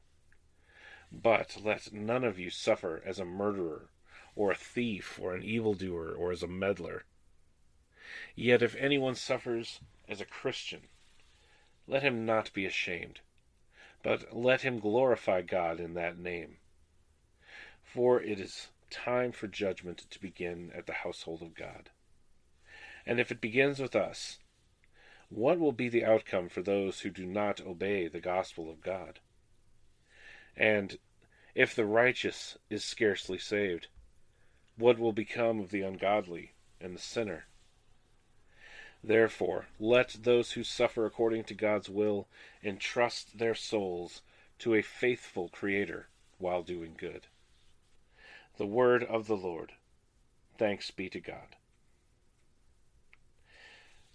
But 1.12 1.59
let 1.62 1.93
none 1.93 2.25
of 2.25 2.38
you 2.38 2.49
suffer 2.49 3.03
as 3.05 3.19
a 3.19 3.27
murderer, 3.27 3.91
or 4.35 4.51
a 4.51 4.57
thief, 4.57 5.19
or 5.21 5.35
an 5.35 5.43
evildoer, 5.43 6.15
or 6.15 6.33
as 6.33 6.43
a 6.43 6.49
meddler. 6.49 7.05
Yet 8.35 8.62
if 8.62 8.75
anyone 8.77 9.15
suffers 9.15 9.81
as 10.09 10.23
a 10.23 10.25
Christian, 10.25 10.88
let 11.87 12.03
him 12.03 12.25
not 12.25 12.51
be 12.55 12.65
ashamed, 12.65 13.21
but 14.03 14.35
let 14.35 14.62
him 14.62 14.79
glorify 14.79 15.43
God 15.43 15.81
in 15.81 15.93
that 15.93 16.19
name. 16.19 16.57
For 17.85 18.23
it 18.23 18.41
is 18.41 18.69
time 18.92 19.33
for 19.33 19.48
judgment 19.48 20.05
to 20.11 20.20
begin 20.20 20.70
at 20.76 20.87
the 20.87 20.92
household 20.92 21.42
of 21.42 21.55
God. 21.55 21.90
And 23.05 23.18
if 23.18 23.33
it 23.33 23.40
begins 23.40 23.81
with 23.81 23.96
us, 23.96 24.38
what 25.28 25.59
will 25.59 25.72
be 25.72 25.88
the 25.88 26.05
outcome 26.05 26.48
for 26.48 26.62
those 26.62 27.00
who 27.00 27.11
do 27.11 27.26
not 27.26 27.61
obey 27.61 28.07
the 28.07 28.20
gospel 28.20 28.70
of 28.70 28.83
God? 28.83 29.18
And 30.57 30.98
if 31.55 31.74
the 31.74 31.87
righteous 31.87 32.59
is 32.68 32.85
scarcely 32.85 33.38
saved, 33.38 33.88
what 34.76 34.98
will 34.98 35.12
become 35.12 35.59
of 35.59 35.70
the 35.70 35.83
ungodly 35.83 36.52
and 36.81 36.94
the 36.94 37.00
sinner? 37.00 37.46
Therefore, 39.02 39.66
let 39.81 40.16
those 40.22 40.52
who 40.52 40.62
suffer 40.62 41.07
according 41.07 41.44
to 41.44 41.55
God's 41.55 41.88
will 41.88 42.28
entrust 42.62 43.38
their 43.38 43.55
souls 43.55 44.22
to 44.61 44.74
a 44.74 44.83
faithful 44.83 45.48
Creator 45.48 46.09
while 46.38 46.62
doing 46.62 46.94
good. 46.96 47.26
The 48.59 48.67
word 48.67 49.03
of 49.05 49.27
the 49.27 49.37
Lord. 49.37 49.73
Thanks 50.59 50.91
be 50.91 51.09
to 51.09 51.21
God. 51.21 51.57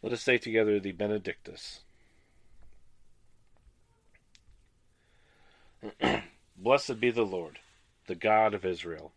Let 0.01 0.13
us 0.13 0.21
say 0.21 0.37
together 0.37 0.79
the 0.79 0.91
Benedictus. 0.91 1.81
Blessed 6.57 6.99
be 6.99 7.09
the 7.09 7.25
Lord, 7.25 7.59
the 8.07 8.15
God 8.15 8.53
of 8.53 8.63
Israel. 8.63 9.11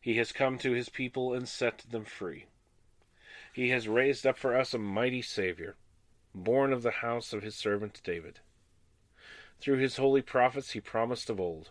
He 0.00 0.16
has 0.16 0.32
come 0.32 0.58
to 0.58 0.72
his 0.72 0.88
people 0.88 1.32
and 1.32 1.48
set 1.48 1.84
them 1.90 2.04
free. 2.04 2.46
He 3.52 3.68
has 3.68 3.86
raised 3.86 4.26
up 4.26 4.36
for 4.36 4.56
us 4.56 4.74
a 4.74 4.78
mighty 4.78 5.22
Savior, 5.22 5.76
born 6.34 6.72
of 6.72 6.82
the 6.82 6.90
house 6.90 7.32
of 7.32 7.42
his 7.42 7.54
servant 7.54 8.00
David. 8.02 8.40
Through 9.60 9.78
his 9.78 9.98
holy 9.98 10.22
prophets 10.22 10.72
he 10.72 10.80
promised 10.80 11.30
of 11.30 11.38
old 11.38 11.70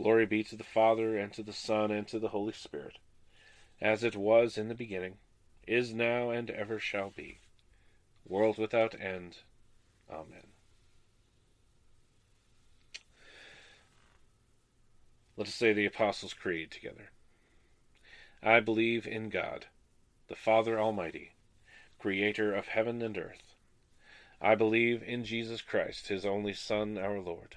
Glory 0.00 0.24
be 0.24 0.42
to 0.42 0.56
the 0.56 0.64
Father, 0.64 1.18
and 1.18 1.30
to 1.34 1.42
the 1.42 1.52
Son, 1.52 1.90
and 1.90 2.08
to 2.08 2.18
the 2.18 2.28
Holy 2.28 2.54
Spirit, 2.54 2.96
as 3.82 4.02
it 4.02 4.16
was 4.16 4.56
in 4.56 4.68
the 4.68 4.74
beginning, 4.74 5.18
is 5.66 5.92
now, 5.92 6.30
and 6.30 6.48
ever 6.48 6.78
shall 6.78 7.10
be, 7.10 7.40
world 8.24 8.56
without 8.56 8.98
end. 8.98 9.40
Amen. 10.10 10.54
Let 15.36 15.48
us 15.48 15.54
say 15.54 15.74
the 15.74 15.84
Apostles' 15.84 16.32
Creed 16.32 16.70
together. 16.70 17.10
I 18.42 18.60
believe 18.60 19.06
in 19.06 19.28
God, 19.28 19.66
the 20.28 20.34
Father 20.34 20.80
Almighty, 20.80 21.32
creator 21.98 22.54
of 22.54 22.68
heaven 22.68 23.02
and 23.02 23.18
earth. 23.18 23.54
I 24.40 24.54
believe 24.54 25.02
in 25.02 25.26
Jesus 25.26 25.60
Christ, 25.60 26.08
his 26.08 26.24
only 26.24 26.54
Son, 26.54 26.96
our 26.96 27.20
Lord 27.20 27.56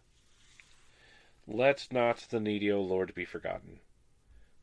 Let 1.47 1.87
not 1.91 2.27
the 2.29 2.39
needy, 2.39 2.71
O 2.71 2.81
Lord, 2.81 3.13
be 3.13 3.25
forgotten, 3.25 3.79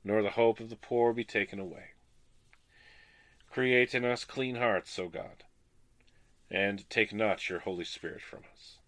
nor 0.05 0.23
the 0.23 0.31
hope 0.31 0.61
of 0.61 0.71
the 0.71 0.77
poor 0.77 1.13
be 1.13 1.25
taken 1.25 1.59
away. 1.59 1.91
Create 3.51 3.95
in 3.95 4.05
us 4.05 4.25
clean 4.25 4.57
hearts, 4.57 4.99
O 4.99 5.09
God, 5.09 5.45
and 6.51 6.89
take 6.89 7.13
not 7.13 7.49
your 7.49 7.61
Holy 7.61 7.85
Spirit 7.85 8.23
from 8.23 8.41
us. 8.53 8.79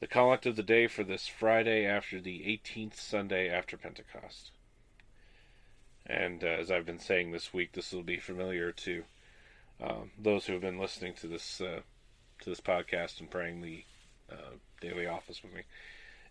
The 0.00 0.06
collect 0.06 0.44
of 0.44 0.56
the 0.56 0.62
day 0.62 0.86
for 0.86 1.02
this 1.02 1.26
Friday 1.26 1.86
after 1.86 2.20
the 2.20 2.40
18th 2.40 2.94
Sunday 2.94 3.48
after 3.48 3.76
Pentecost. 3.76 4.50
And 6.06 6.44
uh, 6.44 6.48
as 6.48 6.70
I've 6.70 6.84
been 6.84 6.98
saying 6.98 7.32
this 7.32 7.54
week, 7.54 7.72
this 7.72 7.90
will 7.90 8.02
be 8.02 8.18
familiar 8.18 8.70
to 8.70 9.04
um, 9.80 10.10
those 10.18 10.44
who 10.46 10.52
have 10.52 10.62
been 10.62 10.78
listening 10.78 11.14
to 11.14 11.26
this 11.26 11.60
uh, 11.60 11.80
to 12.40 12.50
this 12.50 12.60
podcast 12.60 13.20
and 13.20 13.30
praying 13.30 13.62
the 13.62 13.84
uh, 14.30 14.56
daily 14.80 15.06
office 15.06 15.42
with 15.42 15.54
me. 15.54 15.62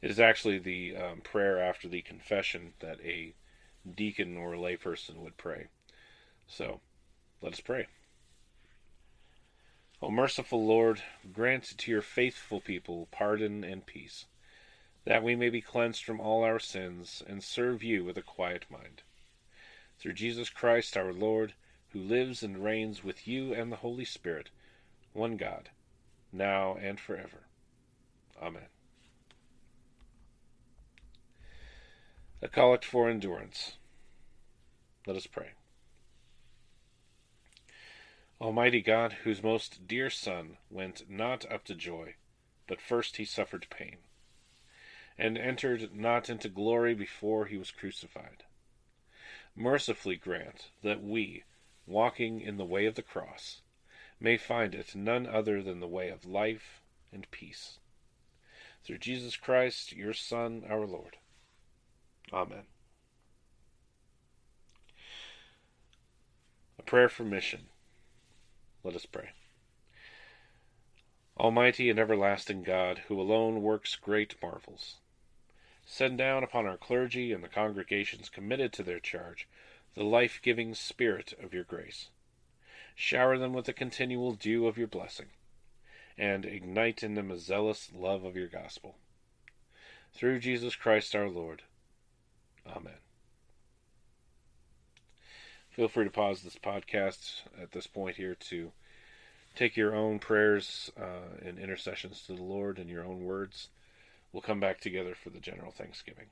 It 0.01 0.11
is 0.11 0.19
actually 0.19 0.59
the 0.59 0.95
um, 0.97 1.21
prayer 1.21 1.61
after 1.61 1.87
the 1.87 2.01
confession 2.01 2.73
that 2.79 2.99
a 3.01 3.33
deacon 3.95 4.37
or 4.37 4.55
layperson 4.55 5.17
would 5.17 5.37
pray. 5.37 5.67
So, 6.47 6.81
let 7.41 7.53
us 7.53 7.59
pray. 7.59 7.87
O 10.01 10.11
merciful 10.11 10.65
Lord, 10.65 11.01
grant 11.31 11.77
to 11.77 11.91
your 11.91 12.01
faithful 12.01 12.59
people 12.59 13.07
pardon 13.11 13.63
and 13.63 13.85
peace, 13.85 14.25
that 15.05 15.23
we 15.23 15.35
may 15.35 15.49
be 15.49 15.61
cleansed 15.61 16.03
from 16.03 16.19
all 16.19 16.43
our 16.43 16.59
sins 16.59 17.23
and 17.25 17.41
serve 17.41 17.81
you 17.81 18.03
with 18.03 18.17
a 18.17 18.21
quiet 18.21 18.65
mind. 18.69 19.03
Through 19.99 20.13
Jesus 20.13 20.49
Christ 20.49 20.97
our 20.97 21.13
Lord, 21.13 21.53
who 21.91 21.99
lives 21.99 22.43
and 22.43 22.61
reigns 22.61 23.03
with 23.03 23.25
you 23.27 23.53
and 23.53 23.71
the 23.71 23.77
Holy 23.77 24.03
Spirit, 24.03 24.49
one 25.13 25.37
God, 25.37 25.69
now 26.33 26.75
and 26.81 26.99
forever. 26.99 27.43
Amen. 28.43 28.63
A 32.41 32.49
collect 32.49 32.83
for 32.83 33.09
endurance. 33.09 33.77
Let 35.07 35.15
us 35.15 35.27
pray. 35.27 35.51
Almighty 38.41 38.81
God, 38.81 39.13
whose 39.23 39.41
most 39.41 39.87
dear 39.87 40.09
Son 40.09 40.57
went 40.69 41.09
not 41.09 41.49
up 41.49 41.63
to 41.65 41.73
joy, 41.73 42.15
but 42.67 42.81
first 42.81 43.15
he 43.15 43.23
suffered 43.23 43.67
pain, 43.69 43.99
and 45.17 45.37
entered 45.37 45.95
not 45.95 46.29
into 46.29 46.49
glory 46.49 46.93
before 46.93 47.45
he 47.45 47.57
was 47.57 47.71
crucified, 47.71 48.43
mercifully 49.55 50.17
grant 50.17 50.69
that 50.81 51.01
we, 51.01 51.43
walking 51.87 52.41
in 52.41 52.57
the 52.57 52.65
way 52.65 52.85
of 52.85 52.95
the 52.95 53.01
cross, 53.01 53.61
may 54.19 54.35
find 54.35 54.75
it 54.75 54.93
none 54.93 55.25
other 55.25 55.63
than 55.63 55.79
the 55.79 55.87
way 55.87 56.09
of 56.09 56.25
life 56.25 56.81
and 57.13 57.31
peace. 57.31 57.79
Through 58.85 58.97
Jesus 58.97 59.35
Christ, 59.37 59.93
your 59.93 60.13
Son, 60.13 60.63
our 60.69 60.85
Lord. 60.85 61.17
Amen. 62.31 62.63
A 66.77 66.83
prayer 66.83 67.09
for 67.09 67.23
mission. 67.23 67.67
Let 68.83 68.95
us 68.95 69.05
pray. 69.05 69.29
Almighty 71.37 71.89
and 71.89 71.97
everlasting 71.97 72.63
God, 72.63 73.03
who 73.07 73.19
alone 73.19 73.61
works 73.61 73.95
great 73.95 74.35
marvels, 74.41 74.97
send 75.85 76.17
down 76.17 76.43
upon 76.43 76.65
our 76.65 76.77
clergy 76.77 77.31
and 77.31 77.43
the 77.43 77.47
congregations 77.47 78.29
committed 78.29 78.71
to 78.73 78.83
their 78.83 78.99
charge 78.99 79.47
the 79.95 80.03
life 80.03 80.39
giving 80.41 80.73
Spirit 80.73 81.33
of 81.41 81.53
your 81.53 81.63
grace. 81.63 82.09
Shower 82.95 83.37
them 83.37 83.53
with 83.53 83.65
the 83.65 83.73
continual 83.73 84.33
dew 84.33 84.67
of 84.67 84.77
your 84.77 84.87
blessing, 84.87 85.27
and 86.17 86.45
ignite 86.45 87.03
in 87.03 87.15
them 87.15 87.31
a 87.31 87.39
zealous 87.39 87.89
love 87.93 88.23
of 88.23 88.35
your 88.35 88.47
gospel. 88.47 88.95
Through 90.13 90.39
Jesus 90.39 90.75
Christ 90.75 91.15
our 91.15 91.29
Lord. 91.29 91.63
Amen. 92.67 92.93
Feel 95.71 95.87
free 95.87 96.05
to 96.05 96.11
pause 96.11 96.43
this 96.43 96.55
podcast 96.55 97.41
at 97.59 97.71
this 97.71 97.87
point 97.87 98.17
here 98.17 98.35
to 98.35 98.71
take 99.55 99.75
your 99.75 99.95
own 99.95 100.19
prayers 100.19 100.91
uh, 100.99 101.45
and 101.45 101.57
intercessions 101.57 102.21
to 102.27 102.35
the 102.35 102.43
Lord 102.43 102.77
in 102.77 102.87
your 102.87 103.03
own 103.03 103.23
words. 103.23 103.69
We'll 104.31 104.41
come 104.41 104.59
back 104.59 104.79
together 104.79 105.15
for 105.15 105.31
the 105.31 105.39
general 105.39 105.71
thanksgiving. 105.71 106.27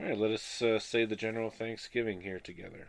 All 0.00 0.06
right, 0.06 0.18
let 0.18 0.30
us 0.30 0.62
uh, 0.62 0.78
say 0.78 1.04
the 1.04 1.16
general 1.16 1.50
thanksgiving 1.50 2.22
here 2.22 2.40
together. 2.40 2.88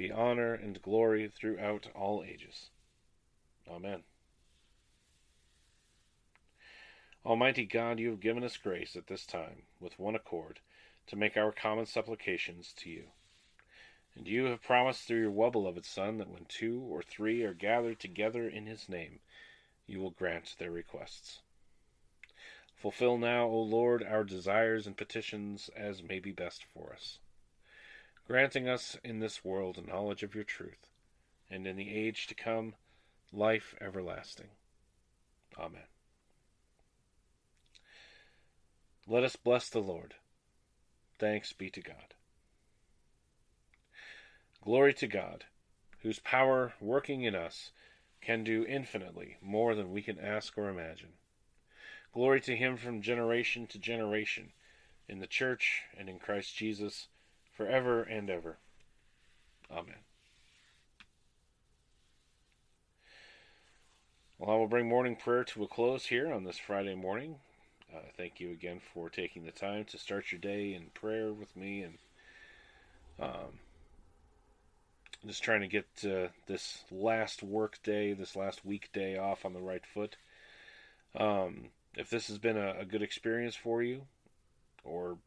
be 0.00 0.10
honor 0.10 0.54
and 0.54 0.80
glory 0.80 1.28
throughout 1.28 1.88
all 1.94 2.24
ages. 2.26 2.70
Amen. 3.70 4.02
Almighty 7.22 7.66
God, 7.66 7.98
you 7.98 8.08
have 8.08 8.20
given 8.20 8.42
us 8.42 8.56
grace 8.56 8.96
at 8.96 9.08
this 9.08 9.26
time, 9.26 9.64
with 9.78 9.98
one 9.98 10.14
accord, 10.14 10.60
to 11.06 11.16
make 11.16 11.36
our 11.36 11.52
common 11.52 11.84
supplications 11.84 12.72
to 12.78 12.88
you. 12.88 13.04
And 14.16 14.26
you 14.26 14.46
have 14.46 14.62
promised 14.62 15.02
through 15.06 15.20
your 15.20 15.30
well 15.30 15.50
beloved 15.50 15.84
Son 15.84 16.16
that 16.16 16.30
when 16.30 16.46
two 16.48 16.80
or 16.80 17.02
three 17.02 17.42
are 17.42 17.52
gathered 17.52 18.00
together 18.00 18.48
in 18.48 18.64
his 18.64 18.88
name, 18.88 19.20
you 19.86 20.00
will 20.00 20.12
grant 20.12 20.54
their 20.58 20.70
requests. 20.70 21.40
Fulfill 22.74 23.18
now, 23.18 23.44
O 23.44 23.60
Lord, 23.60 24.02
our 24.02 24.24
desires 24.24 24.86
and 24.86 24.96
petitions 24.96 25.68
as 25.76 26.02
may 26.02 26.20
be 26.20 26.32
best 26.32 26.64
for 26.64 26.94
us, 26.94 27.18
granting 28.30 28.68
us 28.68 28.96
in 29.02 29.18
this 29.18 29.44
world 29.44 29.84
knowledge 29.88 30.22
of 30.22 30.36
your 30.36 30.44
truth, 30.44 30.86
and 31.50 31.66
in 31.66 31.74
the 31.74 31.92
age 31.92 32.28
to 32.28 32.34
come 32.36 32.74
life 33.32 33.74
everlasting. 33.80 34.46
Amen. 35.58 35.82
Let 39.08 39.24
us 39.24 39.34
bless 39.34 39.68
the 39.68 39.80
Lord. 39.80 40.14
Thanks 41.18 41.52
be 41.52 41.70
to 41.70 41.80
God. 41.80 42.14
Glory 44.62 44.94
to 44.94 45.08
God, 45.08 45.46
whose 46.04 46.20
power 46.20 46.74
working 46.80 47.24
in 47.24 47.34
us 47.34 47.72
can 48.20 48.44
do 48.44 48.64
infinitely 48.64 49.38
more 49.42 49.74
than 49.74 49.90
we 49.90 50.02
can 50.02 50.20
ask 50.20 50.56
or 50.56 50.68
imagine. 50.68 51.14
Glory 52.14 52.40
to 52.42 52.54
him 52.54 52.76
from 52.76 53.02
generation 53.02 53.66
to 53.66 53.78
generation, 53.80 54.52
in 55.08 55.18
the 55.18 55.26
church 55.26 55.82
and 55.98 56.08
in 56.08 56.20
Christ 56.20 56.54
Jesus, 56.54 57.08
forever 57.60 58.00
and 58.00 58.30
ever. 58.30 58.56
Amen. 59.70 59.96
Well, 64.38 64.50
I 64.50 64.54
will 64.54 64.66
bring 64.66 64.88
morning 64.88 65.14
prayer 65.14 65.44
to 65.44 65.64
a 65.64 65.68
close 65.68 66.06
here 66.06 66.32
on 66.32 66.44
this 66.44 66.56
Friday 66.56 66.94
morning. 66.94 67.36
Uh, 67.94 67.98
thank 68.16 68.40
you 68.40 68.50
again 68.50 68.80
for 68.94 69.10
taking 69.10 69.44
the 69.44 69.50
time 69.50 69.84
to 69.90 69.98
start 69.98 70.32
your 70.32 70.40
day 70.40 70.72
in 70.72 70.86
prayer 70.94 71.34
with 71.34 71.54
me 71.54 71.82
and 71.82 71.98
um, 73.20 73.58
just 75.26 75.42
trying 75.42 75.60
to 75.60 75.68
get 75.68 75.86
uh, 76.06 76.28
this 76.46 76.84
last 76.90 77.42
work 77.42 77.78
day, 77.82 78.14
this 78.14 78.34
last 78.34 78.64
weekday 78.64 79.18
off 79.18 79.44
on 79.44 79.52
the 79.52 79.60
right 79.60 79.84
foot. 79.84 80.16
Um, 81.14 81.66
if 81.94 82.08
this 82.08 82.28
has 82.28 82.38
been 82.38 82.56
a, 82.56 82.76
a 82.80 82.84
good 82.86 83.02
experience 83.02 83.54
for 83.54 83.82
you, 83.82 84.06
or 84.82 85.18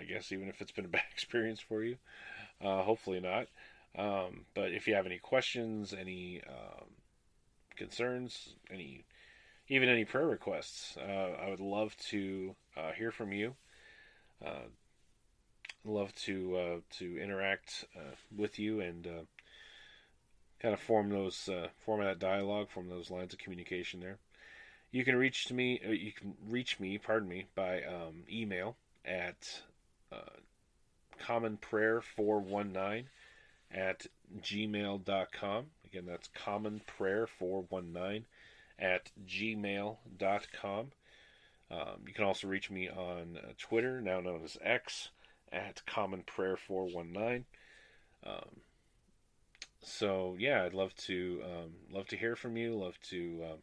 I 0.00 0.04
guess 0.04 0.32
even 0.32 0.48
if 0.48 0.60
it's 0.60 0.72
been 0.72 0.84
a 0.84 0.88
bad 0.98 1.02
experience 1.12 1.60
for 1.60 1.82
you, 1.82 1.96
uh, 2.62 2.82
hopefully 2.82 3.20
not. 3.20 3.46
Um, 3.96 4.44
but 4.54 4.72
if 4.72 4.86
you 4.86 4.94
have 4.94 5.06
any 5.06 5.18
questions, 5.18 5.92
any 5.92 6.42
um, 6.48 6.86
concerns, 7.76 8.54
any 8.70 9.04
even 9.68 9.88
any 9.88 10.04
prayer 10.04 10.26
requests, 10.26 10.96
uh, 10.96 11.36
I 11.42 11.50
would 11.50 11.60
love 11.60 11.96
to 12.08 12.54
uh, 12.76 12.92
hear 12.92 13.10
from 13.10 13.32
you. 13.32 13.54
Uh, 14.44 14.68
love 15.84 16.14
to 16.14 16.56
uh, 16.56 16.80
to 16.98 17.18
interact 17.18 17.84
uh, 17.96 18.14
with 18.34 18.58
you 18.58 18.80
and 18.80 19.06
kind 20.60 20.74
of 20.74 20.80
form 20.80 21.10
those 21.10 21.48
form 21.84 22.02
that 22.02 22.18
dialogue, 22.18 22.70
form 22.70 22.88
those 22.88 23.10
lines 23.10 23.32
of 23.32 23.38
communication 23.38 24.00
there. 24.00 24.18
You 24.90 25.04
can 25.04 25.16
reach 25.16 25.44
to 25.46 25.54
me. 25.54 25.80
You 25.84 26.12
can 26.12 26.34
reach 26.48 26.80
me. 26.80 26.98
Pardon 26.98 27.28
me 27.28 27.46
by 27.54 27.82
um, 27.82 28.24
email 28.30 28.76
at 29.04 29.62
uh, 30.12 30.38
commonprayer419 31.22 33.04
at 33.70 34.06
gmail.com. 34.40 35.66
Again, 35.84 36.04
that's 36.06 36.28
common 36.34 36.80
prayer 36.86 37.26
419 37.26 38.26
at 38.78 39.10
gmail.com. 39.26 40.92
Um, 41.70 42.00
you 42.06 42.14
can 42.14 42.24
also 42.24 42.46
reach 42.46 42.70
me 42.70 42.88
on 42.88 43.38
uh, 43.42 43.52
Twitter, 43.58 44.00
now 44.00 44.20
known 44.20 44.42
as 44.44 44.56
X, 44.62 45.10
at 45.52 45.82
common 45.86 46.22
prayer 46.22 46.56
419. 46.56 47.44
Um, 48.26 48.60
so 49.82 50.36
yeah, 50.38 50.64
I'd 50.64 50.74
love 50.74 50.94
to 51.06 51.40
um, 51.44 51.70
love 51.90 52.06
to 52.08 52.16
hear 52.16 52.36
from 52.36 52.56
you. 52.56 52.74
Love 52.74 52.98
to 53.10 53.44
um, 53.52 53.58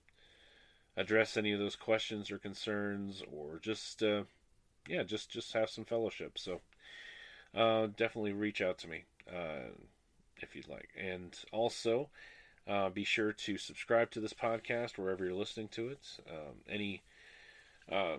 address 0.96 1.36
any 1.36 1.52
of 1.52 1.60
those 1.60 1.76
questions 1.76 2.32
or 2.32 2.38
concerns, 2.38 3.24
or 3.32 3.60
just 3.62 4.02
uh, 4.02 4.24
yeah, 4.88 5.04
just 5.04 5.30
just 5.30 5.54
have 5.54 5.70
some 5.70 5.86
fellowship. 5.86 6.38
So 6.38 6.62
uh, 7.56 7.88
definitely 7.96 8.34
reach 8.34 8.62
out 8.62 8.78
to 8.80 8.88
me 8.88 9.04
uh, 9.30 9.70
if 10.38 10.56
you'd 10.56 10.68
like, 10.68 10.90
and 10.98 11.38
also 11.52 12.10
uh, 12.68 12.90
be 12.90 13.04
sure 13.04 13.32
to 13.32 13.58
subscribe 13.58 14.12
to 14.12 14.20
this 14.20 14.34
podcast 14.34 14.98
wherever 14.98 15.24
you're 15.24 15.34
listening 15.34 15.68
to 15.70 15.90
it. 15.90 16.20
Um, 16.30 16.56
any 16.70 17.04
uh, 17.92 18.18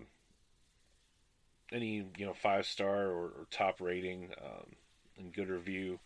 any 1.72 2.06
you 2.16 2.26
know 2.26 2.34
five 2.34 2.66
star 2.66 3.06
or, 3.06 3.24
or 3.26 3.46
top 3.50 3.80
rating 3.80 4.30
um, 4.42 4.66
and 5.18 5.32
good 5.32 5.48
review 5.48 5.98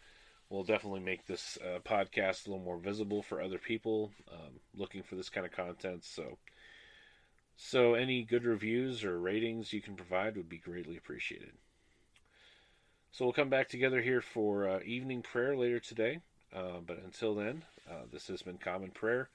will 0.49 0.65
definitely 0.65 1.01
make 1.01 1.27
this 1.27 1.59
uh, 1.65 1.79
podcast 1.79 2.47
a 2.47 2.51
little 2.51 2.65
more 2.65 2.79
visible 2.79 3.23
for 3.23 3.41
other 3.41 3.59
people 3.59 4.11
um, 4.33 4.59
looking 4.75 5.03
for 5.03 5.15
this 5.15 5.29
kind 5.29 5.47
of 5.47 5.53
content. 5.53 6.05
So 6.05 6.39
So, 7.63 7.93
any 7.93 8.23
good 8.23 8.45
reviews 8.45 9.05
or 9.05 9.21
ratings 9.21 9.75
you 9.75 9.83
can 9.83 9.95
provide 9.95 10.35
would 10.35 10.49
be 10.49 10.57
greatly 10.57 10.97
appreciated. 10.97 11.53
So, 13.13 13.27
we'll 13.27 13.35
come 13.35 13.51
back 13.51 13.69
together 13.69 14.01
here 14.01 14.23
for 14.23 14.67
uh, 14.67 14.81
evening 14.83 15.21
prayer 15.21 15.55
later 15.55 15.79
today. 15.79 16.21
Uh, 16.57 16.79
but 16.85 17.03
until 17.05 17.35
then, 17.35 17.63
uh, 17.89 18.05
this 18.11 18.29
has 18.29 18.41
been 18.41 18.57
Common 18.57 18.91
Prayer. 18.91 19.29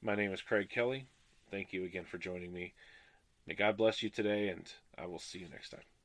My 0.00 0.14
name 0.14 0.32
is 0.32 0.40
Craig 0.40 0.70
Kelly. 0.70 1.04
Thank 1.50 1.74
you 1.74 1.84
again 1.84 2.06
for 2.06 2.16
joining 2.16 2.50
me. 2.50 2.72
May 3.46 3.54
God 3.54 3.76
bless 3.76 4.02
you 4.02 4.08
today, 4.08 4.48
and 4.48 4.66
I 4.96 5.04
will 5.04 5.18
see 5.18 5.40
you 5.40 5.48
next 5.50 5.68
time. 5.68 5.95